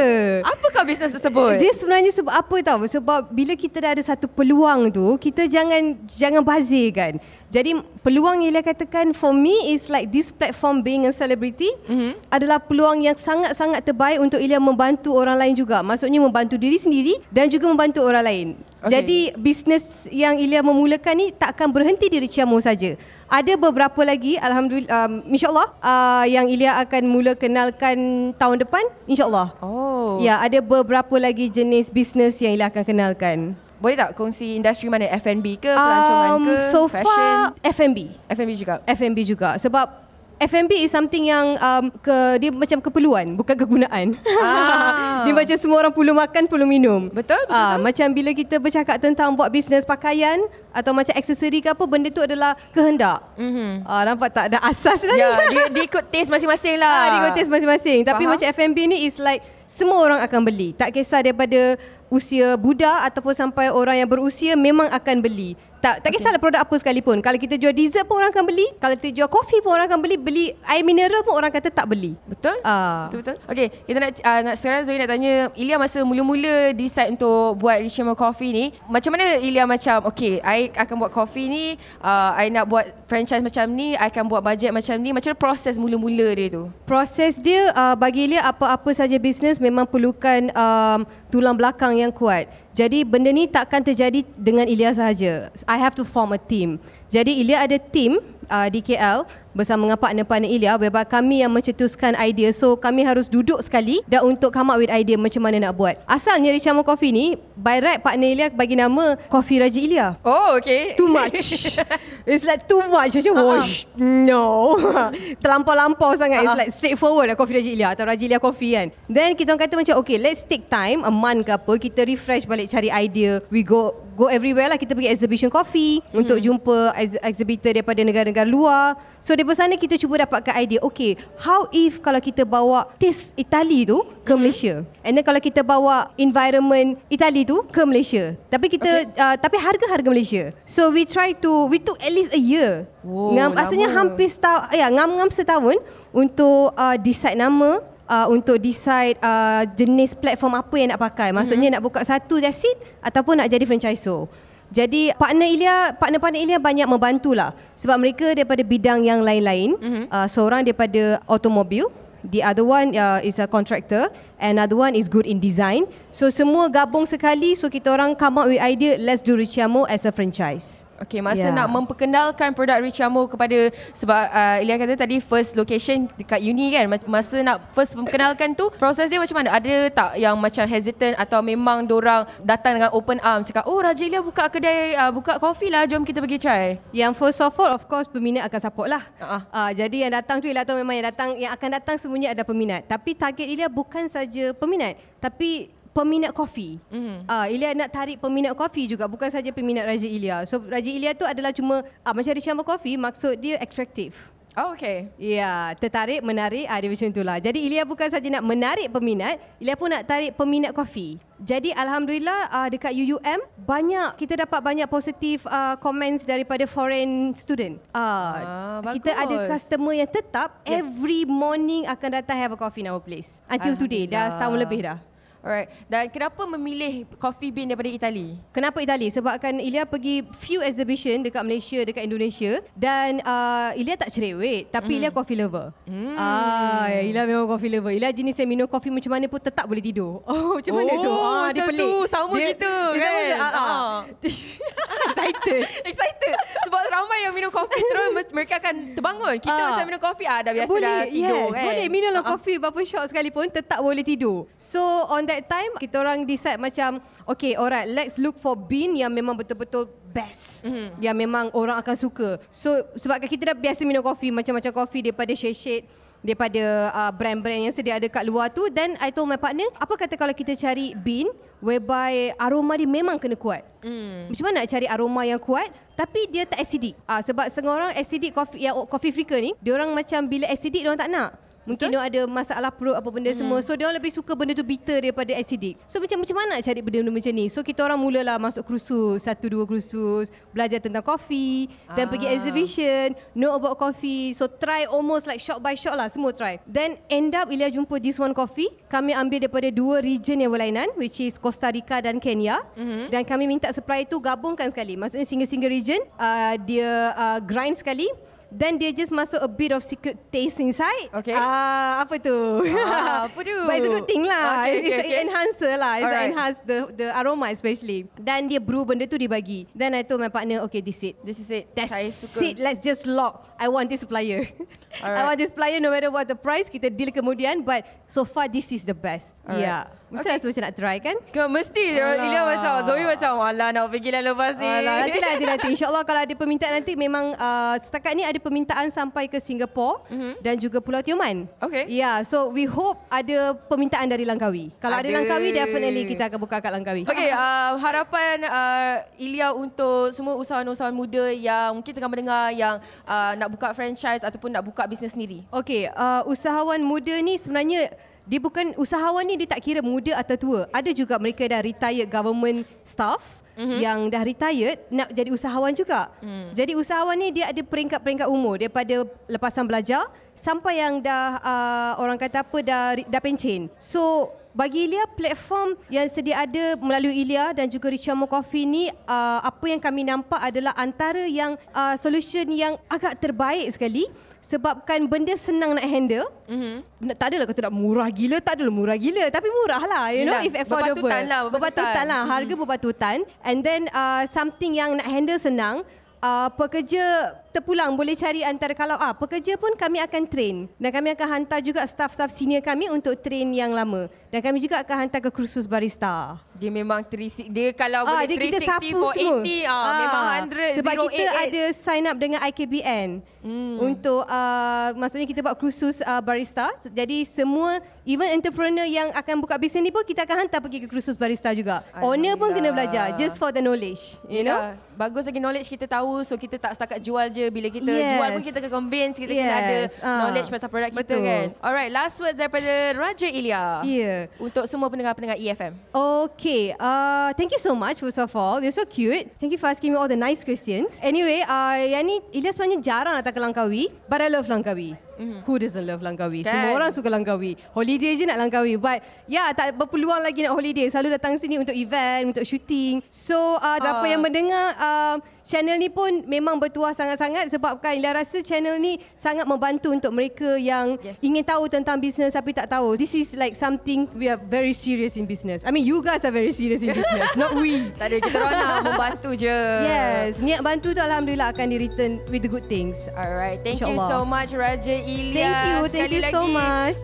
Apakah 0.46 0.86
bisnes 0.86 1.10
tersebut? 1.10 1.58
Dia 1.58 1.74
sebenarnya 1.74 2.14
sebab 2.14 2.30
apa 2.30 2.56
tahu? 2.62 2.86
Sebab 2.86 3.34
bila 3.34 3.58
kita 3.58 3.82
dah 3.82 3.98
ada 3.98 4.04
satu 4.06 4.30
peluang 4.30 4.94
tu, 4.94 5.18
kita 5.18 5.50
jangan 5.50 5.98
jangan 6.06 6.46
bazir 6.46 6.94
kan. 6.94 7.18
Jadi 7.52 7.76
peluang 8.00 8.48
yang 8.48 8.56
Ilya 8.56 8.64
katakan 8.64 9.12
for 9.12 9.36
me 9.36 9.76
is 9.76 9.92
like 9.92 10.08
this 10.08 10.32
platform 10.32 10.80
being 10.80 11.04
a 11.04 11.12
celebrity 11.12 11.68
mm-hmm. 11.84 12.16
adalah 12.32 12.64
peluang 12.64 13.04
yang 13.04 13.20
sangat-sangat 13.20 13.84
terbaik 13.84 14.24
untuk 14.24 14.40
Ilya 14.40 14.56
membantu 14.56 15.12
orang 15.20 15.36
lain 15.36 15.54
juga. 15.60 15.84
Maksudnya 15.84 16.24
membantu 16.24 16.56
diri 16.56 16.80
sendiri 16.80 17.20
dan 17.28 17.52
juga 17.52 17.68
membantu 17.68 18.08
orang 18.08 18.24
lain. 18.24 18.48
Okay. 18.80 18.98
Jadi 18.98 19.20
bisnes 19.36 20.08
yang 20.16 20.40
Ilya 20.40 20.64
memulakan 20.64 21.14
ni 21.20 21.28
tak 21.36 21.60
akan 21.60 21.76
berhenti 21.76 22.08
di 22.08 22.24
Richiamo 22.24 22.56
saja. 22.64 22.96
Ada 23.28 23.60
beberapa 23.60 24.00
lagi 24.00 24.40
alhamdulillah 24.40 25.12
um, 25.12 25.14
insyaallah 25.28 25.68
uh, 25.84 26.26
yang 26.32 26.48
Ilya 26.48 26.80
akan 26.88 27.04
mula 27.04 27.36
kenalkan 27.36 28.32
tahun 28.40 28.64
depan 28.64 28.88
insyaallah. 29.12 29.60
Oh. 29.60 30.24
Ya, 30.24 30.40
ada 30.40 30.64
beberapa 30.64 31.20
lagi 31.20 31.52
jenis 31.52 31.92
bisnes 31.92 32.40
yang 32.40 32.56
Ilya 32.56 32.72
akan 32.72 32.84
kenalkan. 32.88 33.60
Boleh 33.82 33.98
tak 33.98 34.14
kongsi 34.14 34.62
industri 34.62 34.88
mana 34.88 35.10
F&B 35.18 35.58
ke 35.58 35.74
pelancongan 35.74 36.30
um, 36.38 36.46
ke 36.46 36.54
so 36.70 36.86
fashion? 36.86 37.10
far 37.10 37.58
F&B. 37.66 38.14
F&B 38.30 38.52
juga. 38.54 38.80
F&B 38.86 39.18
juga 39.26 39.58
sebab 39.58 40.02
F&B 40.42 40.74
is 40.74 40.90
something 40.90 41.30
yang 41.30 41.54
um, 41.62 41.94
ke 42.02 42.42
dia 42.42 42.50
macam 42.50 42.82
keperluan 42.82 43.38
bukan 43.38 43.54
kegunaan. 43.54 44.18
Ah. 44.42 45.22
dia 45.30 45.38
macam 45.38 45.54
semua 45.54 45.86
orang 45.86 45.94
perlu 45.94 46.18
makan 46.18 46.50
perlu 46.50 46.66
minum. 46.66 47.14
Betul 47.14 47.46
betul. 47.46 47.54
Ah, 47.54 47.78
macam 47.78 48.10
bila 48.10 48.34
kita 48.34 48.58
bercakap 48.58 48.98
tentang 48.98 49.38
buat 49.38 49.54
bisnes 49.54 49.86
pakaian 49.86 50.42
atau 50.74 50.98
macam 50.98 51.14
aksesori 51.14 51.62
ke 51.62 51.70
apa 51.70 51.86
benda 51.86 52.10
tu 52.10 52.26
adalah 52.26 52.58
kehendak. 52.74 53.22
Mm-hmm. 53.38 53.86
Ah, 53.86 54.02
nampak 54.02 54.34
tak 54.34 54.50
ada 54.50 54.58
asas 54.66 55.06
dah. 55.06 55.14
Ya, 55.14 55.30
dia, 55.46 55.64
dia 55.70 55.84
ikut 55.86 56.10
taste 56.10 56.34
masing-masing 56.34 56.82
lah. 56.82 56.90
Ah, 56.90 57.06
dia 57.14 57.18
ikut 57.22 57.34
taste 57.38 57.52
masing-masing. 57.54 58.00
Tapi 58.02 58.24
macam 58.26 58.46
F&B 58.50 58.78
ni 58.90 58.98
is 59.06 59.22
like 59.22 59.46
semua 59.70 60.02
orang 60.02 60.26
akan 60.26 60.42
beli. 60.42 60.74
Tak 60.74 60.90
kisah 60.90 61.22
daripada 61.22 61.78
usia 62.12 62.60
budak 62.60 63.08
ataupun 63.08 63.32
sampai 63.32 63.72
orang 63.72 64.04
yang 64.04 64.10
berusia 64.12 64.60
memang 64.60 64.92
akan 64.92 65.24
beli. 65.24 65.56
Tak 65.82 66.06
tak 66.06 66.14
kisahlah 66.14 66.38
okay. 66.38 66.46
produk 66.46 66.62
apa 66.62 66.76
sekalipun. 66.78 67.18
Kalau 67.26 67.42
kita 67.42 67.58
jual 67.58 67.74
dessert 67.74 68.06
pun 68.06 68.22
orang 68.22 68.30
akan 68.30 68.46
beli. 68.46 68.70
Kalau 68.78 68.94
kita 68.94 69.18
jual 69.18 69.26
kopi 69.26 69.66
pun 69.66 69.74
orang 69.74 69.90
akan 69.90 69.98
beli. 69.98 70.14
Beli 70.14 70.46
air 70.70 70.86
mineral 70.86 71.26
pun 71.26 71.34
orang 71.34 71.50
kata 71.50 71.74
tak 71.74 71.90
beli. 71.90 72.14
Betul? 72.30 72.54
Uh. 72.62 73.10
Betul 73.10 73.20
betul. 73.26 73.38
Okey, 73.50 73.68
kita 73.90 73.98
nak, 73.98 74.12
uh, 74.22 74.40
nak 74.46 74.56
sekarang 74.62 74.86
Zoe 74.86 75.02
nak 75.02 75.10
tanya 75.10 75.50
Ilya 75.58 75.82
masa 75.82 76.06
mula-mula 76.06 76.70
decide 76.78 77.18
untuk 77.18 77.58
buat 77.58 77.82
Richmond 77.82 78.14
Coffee 78.14 78.54
ni, 78.54 78.66
macam 78.86 79.18
mana 79.18 79.42
Ilya 79.42 79.66
macam 79.66 80.06
okey, 80.14 80.38
I 80.46 80.70
akan 80.70 80.96
buat 81.02 81.10
kopi 81.10 81.50
ni, 81.50 81.66
uh, 82.06 82.38
I 82.38 82.54
nak 82.54 82.70
buat 82.70 82.86
franchise 83.10 83.42
macam 83.42 83.66
ni, 83.74 83.98
I 83.98 84.14
akan 84.14 84.30
buat 84.30 84.46
bajet 84.46 84.70
macam 84.70 84.94
ni. 85.02 85.10
Macam 85.10 85.34
mana 85.34 85.42
proses 85.42 85.82
mula-mula 85.82 86.30
dia 86.38 86.62
tu? 86.62 86.70
Proses 86.86 87.42
dia 87.42 87.74
uh, 87.74 87.98
bagi 87.98 88.30
Ilya 88.30 88.46
apa-apa 88.46 88.94
saja 88.94 89.18
bisnes 89.18 89.58
memang 89.58 89.90
perlukan 89.90 90.54
um, 90.54 91.10
tulang 91.32 91.56
belakang 91.56 91.96
yang 91.96 92.12
kuat. 92.12 92.52
Jadi 92.76 93.08
benda 93.08 93.32
ni 93.32 93.48
takkan 93.48 93.80
terjadi 93.80 94.28
dengan 94.36 94.68
Ilya 94.68 94.92
sahaja. 94.92 95.48
I 95.66 95.78
have 95.80 95.96
to 95.96 96.04
form 96.04 96.36
a 96.36 96.40
team. 96.40 96.78
Jadi 97.08 97.40
Ilya 97.40 97.64
ada 97.64 97.80
team 97.80 98.20
uh, 98.52 98.68
di 98.68 98.84
KL 98.84 99.24
bersama 99.52 99.88
dengan 99.88 100.00
partner-partner 100.00 100.50
Ilya 100.50 100.72
whereby 100.80 101.04
kami 101.04 101.44
yang 101.44 101.52
mencetuskan 101.52 102.16
idea. 102.20 102.52
So 102.56 102.80
kami 102.80 103.04
harus 103.04 103.28
duduk 103.28 103.60
sekali 103.64 104.00
dan 104.08 104.24
untuk 104.24 104.52
come 104.56 104.72
up 104.72 104.80
with 104.80 104.92
idea 104.92 105.20
macam 105.20 105.44
mana 105.44 105.60
nak 105.60 105.76
buat. 105.76 106.00
Asalnya 106.08 106.52
Richamo 106.56 106.84
Coffee 106.88 107.12
ni 107.12 107.26
by 107.56 107.84
right 107.84 108.00
partner 108.00 108.28
Ilya 108.32 108.48
bagi 108.56 108.76
nama 108.80 109.20
Coffee 109.28 109.60
Raja 109.60 109.80
Ilya. 109.80 110.08
Oh 110.24 110.56
okay. 110.60 110.96
Too 110.96 111.08
much. 111.08 111.76
It's 112.30 112.48
like 112.48 112.68
too 112.68 112.84
much. 112.88 113.16
Macam 113.16 113.34
uh-huh. 113.36 113.64
no. 114.00 114.80
Terlampau-lampau 115.44 116.16
sangat. 116.16 116.44
Uh-huh. 116.44 116.56
It's 116.56 116.60
like 116.60 116.72
straightforward 116.72 117.28
lah 117.32 117.36
Coffee 117.36 117.60
Raja 117.60 117.72
Ilya 117.72 117.88
atau 117.96 118.04
Raja 118.08 118.24
Ilya 118.24 118.40
Coffee 118.40 118.72
kan. 118.76 118.88
Then 119.12 119.36
kita 119.36 119.54
orang 119.54 119.64
kata 119.68 119.74
macam 119.76 119.96
okay 120.00 120.18
let's 120.20 120.48
take 120.48 120.72
time 120.72 121.04
a 121.04 121.12
month 121.12 121.48
ke 121.48 121.52
apa 121.52 121.74
kita 121.76 122.08
refresh 122.08 122.48
balik 122.48 122.72
cari 122.72 122.88
idea. 122.88 123.44
We 123.52 123.68
go 123.68 124.12
go 124.16 124.28
everywhere 124.30 124.70
lah 124.70 124.78
kita 124.78 124.94
pergi 124.94 125.10
exhibition 125.10 125.50
coffee 125.50 126.00
mm-hmm. 126.04 126.20
untuk 126.22 126.38
jumpa 126.38 126.94
ex- 127.00 127.22
exhibitor 127.26 127.74
daripada 127.74 128.00
negara-negara 128.06 128.41
luar. 128.48 128.98
So 129.22 129.38
daripada 129.38 129.62
sana 129.62 129.78
kita 129.78 130.02
cuba 130.02 130.26
dapatkan 130.26 130.54
idea. 130.58 130.82
Okay, 130.82 131.14
how 131.38 131.70
if 131.70 132.02
kalau 132.02 132.18
kita 132.18 132.42
bawa 132.42 132.90
taste 132.98 133.38
Itali 133.38 133.86
tu 133.86 134.02
ke 134.02 134.34
mm-hmm. 134.34 134.38
Malaysia? 134.42 134.76
And 135.06 135.14
then 135.14 135.22
kalau 135.22 135.38
kita 135.38 135.62
bawa 135.62 136.10
environment 136.18 136.98
Itali 137.06 137.46
tu 137.46 137.62
ke 137.70 137.82
Malaysia. 137.86 138.34
Tapi 138.50 138.66
kita 138.66 138.90
okay. 139.06 139.22
uh, 139.22 139.36
tapi 139.38 139.62
harga 139.62 139.86
harga 139.86 140.10
Malaysia. 140.10 140.50
So 140.66 140.90
we 140.90 141.06
try 141.06 141.38
to 141.38 141.70
we 141.70 141.78
took 141.78 142.02
at 142.02 142.10
least 142.10 142.34
a 142.34 142.42
year. 142.42 142.90
Oh, 143.06 143.38
ngam 143.38 143.54
asalnya 143.54 143.94
hampir 143.94 144.30
setahun 144.30 144.74
ya 144.74 144.90
ngam-ngam 144.90 145.30
setahun 145.30 145.78
untuk 146.10 146.74
uh, 146.74 146.98
decide 146.98 147.38
nama 147.38 147.82
uh, 148.12 148.28
untuk 148.28 148.60
decide 148.60 149.16
uh, 149.24 149.64
jenis 149.78 150.18
platform 150.18 150.58
apa 150.58 150.76
yang 150.82 150.90
nak 150.92 151.02
pakai. 151.02 151.30
Maksudnya 151.30 151.72
mm-hmm. 151.72 151.78
nak 151.80 151.86
buka 151.86 152.02
satu 152.04 152.42
that's 152.42 152.66
it 152.66 152.78
ataupun 153.00 153.40
nak 153.40 153.48
jadi 153.48 153.64
franchisor. 153.70 154.28
Jadi 154.72 155.12
partner 155.20 155.48
Ilya, 155.52 155.76
partner-partner 156.00 156.40
Ilya 156.48 156.58
banyak 156.64 156.88
membantulah 156.88 157.52
sebab 157.76 158.00
mereka 158.00 158.32
daripada 158.32 158.64
bidang 158.64 159.04
yang 159.04 159.20
lain-lain. 159.20 159.76
Mm-hmm. 159.76 160.04
Uh, 160.08 160.28
seorang 160.32 160.64
daripada 160.64 161.20
automobil, 161.28 161.92
the 162.28 162.44
other 162.44 162.64
one 162.64 162.94
uh, 162.94 163.20
is 163.24 163.40
a 163.42 163.48
contractor 163.50 164.10
another 164.38 164.78
one 164.78 164.94
is 164.94 165.10
good 165.10 165.26
in 165.26 165.42
design 165.42 165.90
so 166.14 166.30
semua 166.30 166.70
gabung 166.70 167.06
sekali 167.10 167.58
so 167.58 167.66
kita 167.66 167.90
orang 167.90 168.14
come 168.14 168.38
up 168.38 168.46
with 168.46 168.62
idea 168.62 168.98
let's 169.02 169.26
do 169.26 169.34
Richamo 169.34 169.90
as 169.90 170.06
a 170.06 170.14
franchise 170.14 170.86
Okay, 171.02 171.20
masa 171.20 171.50
yeah. 171.50 171.54
nak 171.54 171.68
memperkenalkan 171.68 172.54
produk 172.54 172.78
Richamo 172.80 173.26
kepada 173.26 173.74
sebab 173.98 174.22
uh, 174.30 174.58
Ilya 174.62 174.76
kata 174.78 174.94
tadi 174.96 175.18
first 175.18 175.58
location 175.58 176.06
dekat 176.16 176.40
uni 176.40 176.70
kan 176.72 176.86
masa 177.10 177.42
nak 177.42 177.74
first 177.74 177.98
memperkenalkan 177.98 178.54
tu 178.54 178.70
proses 178.78 179.10
dia 179.10 179.18
macam 179.18 179.42
mana 179.42 179.50
ada 179.58 179.76
tak 179.90 180.10
yang 180.22 180.38
macam 180.38 180.64
hesitant 180.70 181.18
atau 181.18 181.42
memang 181.42 181.84
orang 181.92 182.26
datang 182.46 182.78
dengan 182.78 182.94
open 182.94 183.18
arms 183.20 183.50
cakap 183.50 183.66
oh 183.66 183.82
Raja 183.82 184.06
Ilya 184.06 184.22
buka 184.22 184.48
kedai 184.48 184.96
uh, 184.96 185.12
buka 185.12 185.42
kopi 185.42 185.74
lah 185.74 185.90
jom 185.90 186.06
kita 186.06 186.22
pergi 186.22 186.38
try 186.38 186.66
yang 186.96 187.18
first 187.18 187.42
of 187.42 187.54
all 187.58 187.74
of 187.74 187.86
course 187.90 188.06
peminat 188.06 188.46
akan 188.48 188.60
support 188.62 188.88
lah 188.90 189.04
uh-huh. 189.20 189.42
uh, 189.50 189.72
jadi 189.74 190.08
yang 190.08 190.14
datang 190.14 190.38
tu 190.40 190.48
Ilya 190.48 190.64
tahu 190.64 190.80
memang 190.82 190.96
yang 191.02 191.08
datang 191.10 191.30
yang 191.38 191.52
akan 191.58 191.70
datang 191.82 191.96
semuanya 191.98 192.38
ada 192.38 192.44
peminat. 192.46 192.86
Tapi 192.86 193.18
target 193.18 193.48
Ilya 193.48 193.68
bukan 193.72 194.06
saja 194.06 194.54
peminat, 194.54 195.00
tapi 195.18 195.74
peminat 195.92 196.32
kopi. 196.32 196.80
Mm-hmm. 196.92 197.18
Uh, 197.28 197.46
Ilya 197.52 197.70
nak 197.76 197.90
tarik 197.92 198.18
peminat 198.20 198.56
kopi 198.56 198.88
juga, 198.88 199.06
bukan 199.08 199.28
saja 199.28 199.52
peminat 199.52 199.88
Raja 199.88 200.08
Ilya. 200.08 200.44
So 200.48 200.60
Raja 200.64 200.92
Ilya 200.92 201.12
tu 201.16 201.28
adalah 201.28 201.52
cuma 201.52 201.84
uh, 201.84 202.14
macam 202.16 202.34
Richard 202.36 202.60
Coffee, 202.64 202.96
maksud 202.96 203.36
dia 203.40 203.60
attractive. 203.60 204.16
Oh, 204.52 204.76
okay. 204.76 205.08
Ya, 205.16 205.72
tertarik, 205.80 206.20
menarik, 206.20 206.68
ah, 206.68 206.76
dia 206.76 206.92
macam 206.92 207.08
itulah. 207.08 207.38
Jadi 207.40 207.64
Ilya 207.72 207.88
bukan 207.88 208.12
saja 208.12 208.28
nak 208.28 208.44
menarik 208.44 208.92
peminat, 208.92 209.40
Ilya 209.64 209.76
pun 209.80 209.88
nak 209.88 210.04
tarik 210.04 210.36
peminat 210.36 210.76
kopi. 210.76 211.16
Jadi 211.40 211.72
Alhamdulillah 211.72 212.52
uh, 212.52 212.68
dekat 212.68 212.92
UUM, 212.92 213.40
banyak, 213.64 214.20
kita 214.20 214.44
dapat 214.44 214.60
banyak 214.60 214.88
positif 214.92 215.48
uh, 215.48 215.80
comments 215.80 216.28
daripada 216.28 216.68
foreign 216.68 217.32
student. 217.32 217.80
Uh, 217.96 218.84
ah, 218.84 218.92
kita 218.92 219.16
ada 219.16 219.48
customer 219.48 219.96
yang 219.96 220.10
tetap, 220.12 220.60
yes. 220.68 220.84
every 220.84 221.24
morning 221.24 221.88
akan 221.88 222.20
datang 222.20 222.36
have 222.36 222.52
a 222.52 222.60
coffee 222.60 222.84
in 222.84 222.92
our 222.92 223.00
place. 223.00 223.40
Until 223.48 223.80
today, 223.80 224.04
dah 224.04 224.36
setahun 224.36 224.60
lebih 224.60 224.84
dah. 224.84 225.00
Alright. 225.42 225.70
Dan 225.90 226.06
kenapa 226.14 226.46
memilih 226.46 227.10
coffee 227.18 227.50
bean 227.50 227.74
daripada 227.74 227.90
Itali? 227.90 228.38
Kenapa 228.54 228.78
Itali? 228.78 229.10
Sebabkan 229.10 229.58
Ilya 229.58 229.90
pergi 229.90 230.22
few 230.38 230.62
exhibition 230.62 231.26
dekat 231.26 231.42
Malaysia, 231.42 231.82
dekat 231.82 232.06
Indonesia 232.06 232.62
dan 232.78 233.20
uh, 233.26 233.74
Ilya 233.74 233.98
tak 233.98 234.14
cerewet 234.14 234.70
tapi 234.70 234.96
mm. 234.96 235.00
Ilya 235.02 235.10
coffee 235.10 235.38
lover. 235.42 235.74
Mm. 235.90 236.14
Ah, 236.14 236.94
Ilya 236.94 237.22
memang 237.26 237.50
coffee 237.50 237.74
lover. 237.74 237.92
Ilya 237.92 238.14
jenis 238.14 238.38
yang 238.38 238.50
minum 238.54 238.70
coffee 238.70 238.94
macam 238.94 239.12
mana 239.18 239.26
pun 239.26 239.42
tetap 239.42 239.66
boleh 239.66 239.84
tidur. 239.84 240.22
Oh, 240.32 240.58
macam 240.58 240.74
mana 240.80 240.94
oh, 240.96 241.04
tu? 241.04 241.12
Ah, 241.12 241.48
dia 241.52 241.64
pelik. 241.68 241.84
Tu, 241.84 241.94
sama 242.08 242.36
dia, 242.40 242.48
kita 242.56 242.74
dia 242.96 243.04
kan. 243.04 243.12
Sama, 243.12 243.42
ah, 243.42 243.60
ah. 243.60 243.98
Excited. 245.12 245.62
Excited. 245.92 246.34
Sebab 246.70 246.82
ramai 246.88 247.18
yang 247.28 247.34
minum 247.36 247.52
coffee 247.52 247.84
terus 247.84 248.32
mereka 248.32 248.64
akan 248.64 248.96
terbangun. 248.96 249.36
Kita 249.44 249.60
ah. 249.60 249.68
macam 249.74 249.86
minum 249.92 250.02
coffee 250.02 250.28
ah 250.30 250.40
dah 250.40 250.52
biasa 250.56 250.72
boleh, 250.72 250.86
dah 250.88 251.00
tidur 251.10 251.44
yes, 251.44 251.56
kan. 251.56 251.66
Boleh 251.68 251.88
minum 251.92 252.12
uh-huh. 252.16 252.30
coffee 252.32 252.58
berapa 252.58 252.80
shot 252.88 253.06
sekalipun 253.12 253.46
tetap 253.52 253.80
boleh 253.84 254.04
tidur. 254.06 254.48
So 254.56 254.82
on 255.12 255.28
that 255.32 255.48
time 255.48 255.72
kita 255.80 255.96
orang 255.96 256.28
decide 256.28 256.60
macam 256.60 257.00
okay 257.24 257.56
alright 257.56 257.88
let's 257.88 258.20
look 258.20 258.36
for 258.36 258.60
bean 258.60 259.00
yang 259.00 259.10
memang 259.16 259.40
betul-betul 259.40 259.88
best. 260.12 260.68
Mm-hmm. 260.68 261.00
yang 261.00 261.16
memang 261.16 261.50
orang 261.56 261.80
akan 261.80 261.96
suka. 261.96 262.38
So 262.52 262.84
sebab 263.00 263.24
kita 263.24 263.56
dah 263.56 263.58
biasa 263.58 263.88
minum 263.88 264.04
kopi 264.04 264.30
macam-macam 264.30 264.72
kopi 264.84 265.08
daripada 265.08 265.32
shade-shade 265.32 265.88
daripada 266.22 266.94
uh, 266.94 267.10
brand-brand 267.10 267.66
yang 267.66 267.74
sedia 267.74 267.98
ada 267.98 268.06
kat 268.06 268.22
luar 268.28 268.52
tu. 268.54 268.70
Then 268.70 268.94
I 269.02 269.10
told 269.10 269.32
my 269.32 269.40
partner 269.40 269.72
apa 269.74 269.94
kata 269.98 270.14
kalau 270.20 270.36
kita 270.36 270.54
cari 270.54 270.94
bean 270.94 271.32
whereby 271.64 272.36
aroma 272.38 272.78
dia 272.78 272.86
memang 272.86 273.18
kena 273.18 273.40
kuat? 273.40 273.66
Mm. 273.82 274.30
macam 274.30 274.44
mana 274.46 274.56
nak 274.62 274.70
cari 274.70 274.86
aroma 274.86 275.22
yang 275.26 275.42
kuat 275.42 275.74
tapi 275.98 276.30
dia 276.30 276.46
tak 276.46 276.62
acidic? 276.62 276.94
Uh, 277.10 277.22
sebab 277.26 277.50
setengah 277.50 277.74
orang 277.74 277.92
acidic 277.98 278.30
coffee 278.36 278.62
yang 278.70 278.78
coffee 278.86 279.10
freaker 279.10 279.42
ni 279.42 279.58
dia 279.58 279.74
orang 279.74 279.90
macam 279.90 280.22
bila 280.30 280.46
acidic 280.52 280.86
dia 280.86 280.90
orang 280.94 281.02
tak 281.02 281.10
nak 281.10 281.30
Mungkin 281.62 281.94
dia 281.94 282.02
ada 282.02 282.22
masalah 282.26 282.74
perut 282.74 282.98
apa 282.98 283.06
benda 283.14 283.30
semua. 283.32 283.62
So 283.62 283.78
dia 283.78 283.86
lebih 283.94 284.10
suka 284.10 284.34
benda 284.34 284.58
tu 284.58 284.66
bitter 284.66 285.06
daripada 285.06 285.30
acidic. 285.38 285.78
So 285.86 286.02
macam 286.02 286.26
macam 286.26 286.36
mana 286.42 286.58
nak 286.58 286.66
cari 286.66 286.82
benda-benda 286.82 287.14
macam 287.14 287.34
ni? 287.38 287.46
So 287.54 287.62
kita 287.62 287.86
orang 287.86 288.00
mulalah 288.02 288.42
masuk 288.42 288.66
kursus, 288.66 289.30
satu 289.30 289.46
dua 289.46 289.64
kursus, 289.70 290.34
belajar 290.50 290.82
tentang 290.82 291.06
coffee 291.06 291.70
dan 291.94 292.10
pergi 292.10 292.26
Ah. 292.26 292.34
exhibition, 292.34 293.06
know 293.38 293.54
about 293.54 293.78
coffee. 293.78 294.34
So 294.34 294.50
try 294.50 294.90
almost 294.90 295.30
like 295.30 295.38
shot 295.38 295.62
by 295.62 295.78
shot 295.78 295.94
lah, 295.94 296.10
semua 296.10 296.34
try. 296.34 296.58
Then 296.66 296.98
end 297.08 297.38
up 297.38 297.54
Ilya 297.54 297.70
jumpa 297.70 298.02
this 298.02 298.18
one 298.18 298.34
coffee. 298.34 298.74
Kami 298.90 299.14
ambil 299.14 299.46
daripada 299.46 299.70
dua 299.70 300.02
region 300.02 300.42
yang 300.42 300.50
berlainan 300.50 300.90
which 300.98 301.22
is 301.22 301.38
Costa 301.38 301.70
Rica 301.70 302.02
dan 302.02 302.18
Kenya. 302.18 302.66
Mm-hmm. 302.74 303.14
Dan 303.14 303.22
kami 303.22 303.46
minta 303.46 303.70
supply 303.70 304.04
tu 304.04 304.18
gabungkan 304.18 304.66
sekali. 304.74 304.98
Maksudnya 304.98 305.30
single-single 305.30 305.70
region 305.70 306.02
uh, 306.18 306.58
dia 306.58 307.14
uh, 307.14 307.40
grind 307.40 307.78
sekali 307.78 308.10
Then 308.52 308.76
dia 308.76 308.92
just 308.92 309.16
masuk 309.16 309.40
a 309.40 309.48
bit 309.48 309.72
of 309.72 309.80
secret 309.80 310.20
taste 310.28 310.60
inside. 310.60 311.08
Okay. 311.24 311.32
Ah, 311.32 312.04
apa 312.04 312.20
tu? 312.20 312.36
Ah, 312.76 313.24
apa 313.32 313.40
tu? 313.40 313.56
But 313.64 313.80
it's 313.80 313.88
a 313.88 313.94
good 313.96 314.08
thing 314.12 314.28
lah. 314.28 314.68
Okay, 314.68 314.72
it's 314.76 314.84
okay, 314.84 314.92
it's 314.92 315.00
okay. 315.08 315.16
an 315.16 315.22
enhancer 315.24 315.74
lah. 315.80 315.94
It's 315.96 316.06
Alright. 316.06 316.20
an 316.20 316.32
enhance 316.36 316.58
the 316.68 316.78
the 316.92 317.08
aroma 317.16 317.48
especially. 317.48 318.12
Dan 318.20 318.52
dia 318.52 318.60
brew 318.60 318.84
benda 318.84 319.08
tu 319.08 319.16
dibagi. 319.16 319.72
Then 319.72 319.96
I 319.96 320.04
told 320.04 320.20
my 320.20 320.28
partner, 320.28 320.60
okay, 320.68 320.84
this 320.84 321.00
it. 321.00 321.16
This 321.24 321.40
is 321.40 321.48
it. 321.48 321.72
That's 321.72 321.96
Saya 321.96 322.12
suka. 322.12 322.44
it. 322.44 322.60
Let's 322.60 322.84
just 322.84 323.08
lock. 323.08 323.48
I 323.56 323.72
want 323.72 323.88
this 323.88 324.04
supplier. 324.04 324.44
I 325.00 325.08
Alright. 325.08 325.26
want 325.32 325.38
this 325.40 325.48
supplier 325.48 325.80
no 325.80 325.88
matter 325.88 326.12
what 326.12 326.28
the 326.28 326.36
price. 326.36 326.68
Kita 326.68 326.92
deal 326.92 327.16
kemudian. 327.16 327.64
But 327.64 327.88
so 328.04 328.28
far 328.28 328.52
this 328.52 328.68
is 328.76 328.84
the 328.84 328.98
best. 328.98 329.32
Alright. 329.48 329.64
Yeah. 329.64 329.88
Mesti 330.12 330.28
Okay. 330.28 330.36
rasa 330.36 330.46
macam 330.52 330.64
nak 330.68 330.76
try 330.76 330.98
kan? 331.00 331.16
Ke 331.32 331.42
mesti. 331.48 331.86
Ilya 331.96 332.42
macam 332.44 332.72
Zoe 332.84 333.04
macam 333.08 333.32
Alah 333.40 333.72
nak 333.72 333.88
pergi 333.88 334.12
lah 334.12 334.20
lepas 334.20 334.60
ni 334.60 334.68
Alah, 334.68 335.08
nanti 335.08 335.20
lah, 335.24 335.30
nanti, 335.32 335.46
nanti. 335.48 335.66
InsyaAllah 335.72 336.04
kalau 336.04 336.20
ada 336.28 336.34
permintaan 336.36 336.84
nanti 336.84 337.00
memang 337.00 337.32
uh, 337.40 337.80
setakat 337.80 338.12
ni 338.20 338.28
ada 338.28 338.36
permintaan 338.42 338.90
sampai 338.90 339.30
ke 339.30 339.38
Singapore 339.38 340.04
mm-hmm. 340.10 340.34
dan 340.42 340.58
juga 340.58 340.82
Pulau 340.82 341.00
Tioman. 341.06 341.46
Okay. 341.62 341.86
Yeah, 341.88 342.26
so 342.26 342.50
we 342.50 342.66
hope 342.66 342.98
ada 343.08 343.54
permintaan 343.70 344.10
dari 344.10 344.26
Langkawi. 344.26 344.74
Kalau 344.82 344.98
ada, 344.98 345.06
Ada. 345.06 345.18
Langkawi, 345.22 345.54
definitely 345.54 346.04
kita 346.10 346.28
akan 346.28 346.40
buka 346.42 346.58
kat 346.58 346.72
Langkawi. 346.74 347.06
Okay, 347.06 347.30
uh, 347.30 347.78
harapan 347.78 348.42
uh, 348.50 348.96
Ilya 349.22 349.54
untuk 349.54 350.10
semua 350.12 350.34
usahawan-usahawan 350.42 350.96
muda 350.96 351.30
yang 351.30 351.78
mungkin 351.78 351.94
tengah 351.94 352.10
mendengar 352.10 352.50
yang 352.52 352.82
uh, 353.06 353.32
nak 353.38 353.50
buka 353.54 353.72
franchise 353.78 354.26
ataupun 354.26 354.50
nak 354.50 354.66
buka 354.66 354.90
bisnes 354.90 355.14
sendiri. 355.14 355.46
Okay, 355.54 355.88
uh, 355.94 356.26
usahawan 356.26 356.82
muda 356.82 357.14
ni 357.22 357.38
sebenarnya 357.38 357.94
dia 358.26 358.40
bukan 358.40 358.78
usahawan 358.78 359.26
ni 359.26 359.38
dia 359.42 359.50
tak 359.50 359.62
kira 359.66 359.82
muda 359.82 360.14
atau 360.18 360.36
tua. 360.38 360.62
Ada 360.70 360.94
juga 360.94 361.18
mereka 361.18 361.46
dah 361.50 361.62
retired 361.62 362.10
government 362.10 362.64
staff 362.86 363.42
mm-hmm. 363.58 363.80
yang 363.82 364.00
dah 364.10 364.24
retired 364.24 364.78
nak 364.90 365.10
jadi 365.12 365.30
usahawan 365.34 365.74
juga. 365.74 366.10
Mm. 366.22 366.54
Jadi 366.54 366.72
usahawan 366.78 367.18
ni 367.18 367.28
dia 367.34 367.50
ada 367.50 367.62
peringkat-peringkat 367.62 368.28
umur 368.30 368.62
daripada 368.62 369.06
lepasan 369.26 369.66
belajar 369.66 370.08
sampai 370.38 370.82
yang 370.82 371.02
dah 371.02 371.38
uh, 371.42 371.92
orang 372.02 372.18
kata 372.18 372.46
apa 372.46 372.58
dah 372.62 372.86
dah 373.06 373.22
pencen. 373.22 373.70
So 373.78 374.34
bagi 374.52 374.88
Ilya 374.88 375.08
platform 375.16 375.80
yang 375.88 376.08
sedia 376.12 376.44
ada 376.44 376.76
melalui 376.80 377.24
Ilya 377.24 377.56
dan 377.56 377.72
juga 377.72 377.88
Richamo 377.92 378.28
Coffee 378.28 378.68
ni 378.68 378.84
uh, 379.08 379.40
apa 379.44 379.66
yang 379.68 379.80
kami 379.80 380.04
nampak 380.04 380.40
adalah 380.40 380.76
antara 380.76 381.24
yang 381.28 381.56
uh, 381.72 381.96
solution 381.96 382.48
yang 382.52 382.76
agak 382.92 383.20
terbaik 383.20 383.72
sekali 383.72 384.08
sebabkan 384.42 385.06
benda 385.06 385.38
senang 385.38 385.78
nak 385.78 385.86
handle. 385.86 386.28
Mm-hmm. 386.50 387.14
Tak 387.14 387.28
adalah 387.32 387.46
kata 387.48 387.60
nak 387.70 387.76
murah 387.78 388.10
gila, 388.10 388.38
tak 388.42 388.60
adalah 388.60 388.74
murah 388.74 388.98
gila 388.98 389.24
tapi 389.30 389.48
murah 389.48 389.84
lah 389.88 390.04
you 390.12 390.26
know 390.28 390.40
if 390.44 390.54
affordable. 390.54 391.06
berpatutan 391.06 391.24
lah, 391.30 391.40
berpatutan. 391.48 391.62
Berpatutan 391.62 392.06
lah, 392.10 392.22
harga 392.28 392.54
berpatutan 392.58 393.18
and 393.46 393.58
then 393.64 393.82
uh, 393.96 394.28
something 394.28 394.76
yang 394.76 395.00
nak 395.00 395.08
handle 395.08 395.40
senang 395.40 395.88
Uh, 396.22 396.54
pekerja 396.54 397.34
terpulang 397.52 397.94
boleh 398.00 398.16
cari 398.16 398.42
antara 398.48 398.72
kalau 398.72 398.96
ah 398.96 399.12
pekerja 399.12 399.60
pun 399.60 399.76
kami 399.76 400.00
akan 400.00 400.24
train 400.26 400.58
dan 400.80 400.90
kami 400.90 401.12
akan 401.14 401.28
hantar 401.28 401.60
juga 401.60 401.84
staff-staff 401.84 402.32
senior 402.32 402.64
kami 402.64 402.88
untuk 402.88 403.20
train 403.20 403.52
yang 403.52 403.76
lama 403.76 404.08
dan 404.32 404.40
kami 404.40 404.64
juga 404.64 404.80
akan 404.80 404.96
hantar 405.06 405.20
ke 405.20 405.30
kursus 405.30 405.68
barista. 405.68 406.40
Dia 406.56 406.72
memang 406.72 407.04
360 407.04 407.52
dia 407.52 407.76
kalau 407.76 408.08
Ah, 408.08 408.24
boleh 408.24 408.28
dia 408.32 408.38
kita 408.40 408.60
360 408.64 408.72
sapu 408.72 408.98
for 409.04 409.12
semua. 409.12 409.44
80 409.44 409.68
ah, 409.68 409.94
memang 410.00 410.24
100 410.48 410.78
Sebab 410.80 410.94
kita 411.12 411.24
088. 411.28 411.44
ada 411.44 411.64
sign 411.76 412.04
up 412.08 412.18
dengan 412.18 412.40
IKBN 412.48 413.10
hmm. 413.44 413.76
untuk 413.82 414.24
uh, 414.24 414.90
maksudnya 414.96 415.28
kita 415.28 415.40
buat 415.44 415.58
kursus 415.60 416.00
uh, 416.00 416.22
barista. 416.24 416.72
Jadi 416.88 417.28
semua 417.28 417.84
even 418.08 418.32
entrepreneur 418.32 418.88
yang 418.88 419.12
akan 419.12 419.44
buka 419.44 419.60
bisnes 419.60 419.84
ni 419.84 419.92
pun 419.92 420.08
kita 420.08 420.24
akan 420.24 420.48
hantar 420.48 420.64
pergi 420.64 420.86
ke 420.86 420.88
kursus 420.88 421.20
barista 421.20 421.52
juga. 421.52 421.84
Owner 422.00 422.40
pun 422.40 422.56
kena 422.56 422.72
belajar 422.72 423.12
just 423.20 423.36
for 423.36 423.52
the 423.52 423.60
knowledge, 423.60 424.16
you 424.32 424.48
know. 424.48 424.56
Yelah, 424.56 424.92
Bagus 425.02 425.26
lagi 425.26 425.42
knowledge 425.42 425.66
kita 425.66 425.90
tahu 425.90 426.22
So 426.22 426.38
kita 426.38 426.62
tak 426.62 426.78
setakat 426.78 427.02
jual 427.02 427.26
je 427.34 427.41
Bila 427.48 427.68
kita 427.68 427.88
Yes. 427.88 428.12
jual 428.14 428.30
pun 428.30 428.44
kita 428.44 428.58
kena 428.60 428.74
convince 428.74 429.16
Kita 429.16 429.32
kena 429.32 429.54
ada 429.56 429.74
Yes, 429.80 429.98
ah. 429.98 430.22
knowledge 430.22 430.50
pasal 430.50 430.68
produk 430.68 430.90
kita 430.92 431.16
kan 431.16 431.46
Alright 431.58 431.90
last 431.90 432.20
words 432.20 432.36
daripada 432.36 432.70
Raja 432.94 433.26
Ilya 433.26 433.64
Yeah. 433.82 434.30
Untuk 434.38 434.68
semua 434.68 434.86
pendengar-pendengar 434.88 435.40
EFM 435.40 435.74
Okay, 435.92 436.76
uh, 436.76 437.32
thank 437.34 437.50
you 437.50 437.58
so 437.58 437.72
much 437.72 437.98
first 437.98 438.18
of 438.18 438.30
all. 438.32 438.60
You're 438.60 438.72
so 438.72 438.84
cute. 438.84 439.32
Thank 439.38 439.52
you 439.52 439.58
for 439.58 439.66
asking 439.66 439.90
me 439.90 439.98
all 439.98 440.06
the 440.06 440.18
nice 440.18 440.42
questions. 440.42 441.00
Anyway, 441.00 441.42
uh, 441.42 441.78
yang 441.78 442.04
ni 442.04 442.20
Ilyas 442.32 442.54
sebenarnya 442.54 442.80
jarang 442.80 443.16
datang 443.16 443.32
ke 443.32 443.40
Langkawi, 443.40 443.84
but 444.06 444.20
I 444.20 444.28
love 444.28 444.46
Langkawi. 444.46 444.98
Mm-hmm. 445.16 445.46
Who 445.46 445.54
doesn't 445.56 445.82
love 445.84 446.02
Langkawi? 446.02 446.42
Kan? 446.42 446.50
Semua 446.50 446.72
orang 446.76 446.90
suka 446.90 447.06
Langkawi. 447.06 447.54
Holiday 447.72 448.18
je 448.18 448.26
nak 448.26 448.38
Langkawi. 448.38 448.74
But 448.76 449.02
yeah, 449.26 449.50
tak 449.52 449.74
berpeluang 449.74 450.20
lagi 450.20 450.42
nak 450.42 450.54
holiday. 450.54 450.90
Selalu 450.90 451.14
datang 451.14 451.38
sini 451.38 451.58
untuk 451.58 451.74
event, 451.74 452.34
untuk 452.34 452.42
shooting. 452.44 453.06
So, 453.06 453.38
uh, 453.56 453.78
siapa 453.78 454.02
Ah. 454.02 454.10
yang 454.10 454.22
mendengar 454.22 454.66
uh, 454.76 455.16
channel 455.52 455.76
ni 455.76 455.92
pun 455.92 456.24
memang 456.24 456.56
bertuah 456.56 456.96
sangat-sangat 456.96 457.52
sebabkan 457.52 458.00
Ila 458.00 458.24
rasa 458.24 458.40
channel 458.40 458.80
ni 458.80 458.96
sangat 459.14 459.44
membantu 459.44 459.92
untuk 459.92 460.16
mereka 460.16 460.56
yang 460.56 460.96
Yes. 461.04 461.20
ingin 461.20 461.44
tahu 461.44 461.68
tentang 461.68 462.00
bisnes 462.00 462.32
tapi 462.32 462.56
tak 462.56 462.72
tahu. 462.72 462.96
This 462.96 463.12
is 463.12 463.36
like 463.36 463.52
something 463.54 464.08
we 464.16 464.32
are 464.32 464.40
very 464.40 464.72
serious 464.72 465.20
in 465.20 465.28
business. 465.28 465.68
I 465.68 465.76
mean, 465.76 465.84
you 465.84 466.00
guys 466.00 466.24
are 466.24 466.32
very 466.32 466.56
serious 466.56 466.80
in 466.80 466.96
business, 466.96 467.36
not 467.36 467.52
we. 467.60 467.84
Tak 468.00 468.08
ada 468.08 468.18
kita 468.18 468.36
orang 468.40 468.54
nak 468.56 468.80
membantu 468.88 469.30
je 469.36 469.58
Yes, 469.84 470.40
niat 470.40 470.64
bantu 470.64 470.96
tu 470.96 471.04
alhamdulillah 471.04 471.52
akan 471.52 471.66
di 471.68 471.78
return 471.78 472.24
with 472.32 472.42
the 472.42 472.52
good 472.52 472.72
things. 472.72 473.12
Alright 473.12 473.60
Thank 473.60 473.84
you 473.84 474.00
so 474.00 474.24
much 474.24 474.56
Raja 474.56 474.96
Ilya 474.96 475.36
Thank 475.36 475.60
you, 475.68 475.78
thank 475.92 476.08
Sekali 476.08 476.16
you 476.16 476.24
so 476.32 476.42
lagi. 476.48 476.56
much. 476.56 476.98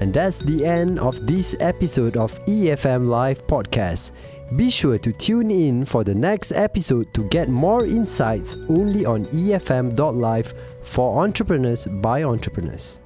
And 0.00 0.10
that's 0.10 0.40
the 0.40 0.64
end 0.64 0.96
of 0.96 1.20
this 1.28 1.52
episode 1.60 2.16
of 2.16 2.32
EFM 2.48 3.04
Live 3.06 3.44
Podcast. 3.46 4.16
Be 4.56 4.68
sure 4.68 4.98
to 4.98 5.12
tune 5.12 5.48
in 5.52 5.84
for 5.84 6.02
the 6.02 6.14
next 6.14 6.50
episode 6.50 7.14
to 7.14 7.22
get 7.28 7.48
more 7.48 7.86
insights 7.86 8.56
only 8.68 9.06
on 9.06 9.26
EFM.live 9.26 10.54
for 10.82 11.22
entrepreneurs 11.22 11.86
by 11.86 12.24
entrepreneurs. 12.24 12.98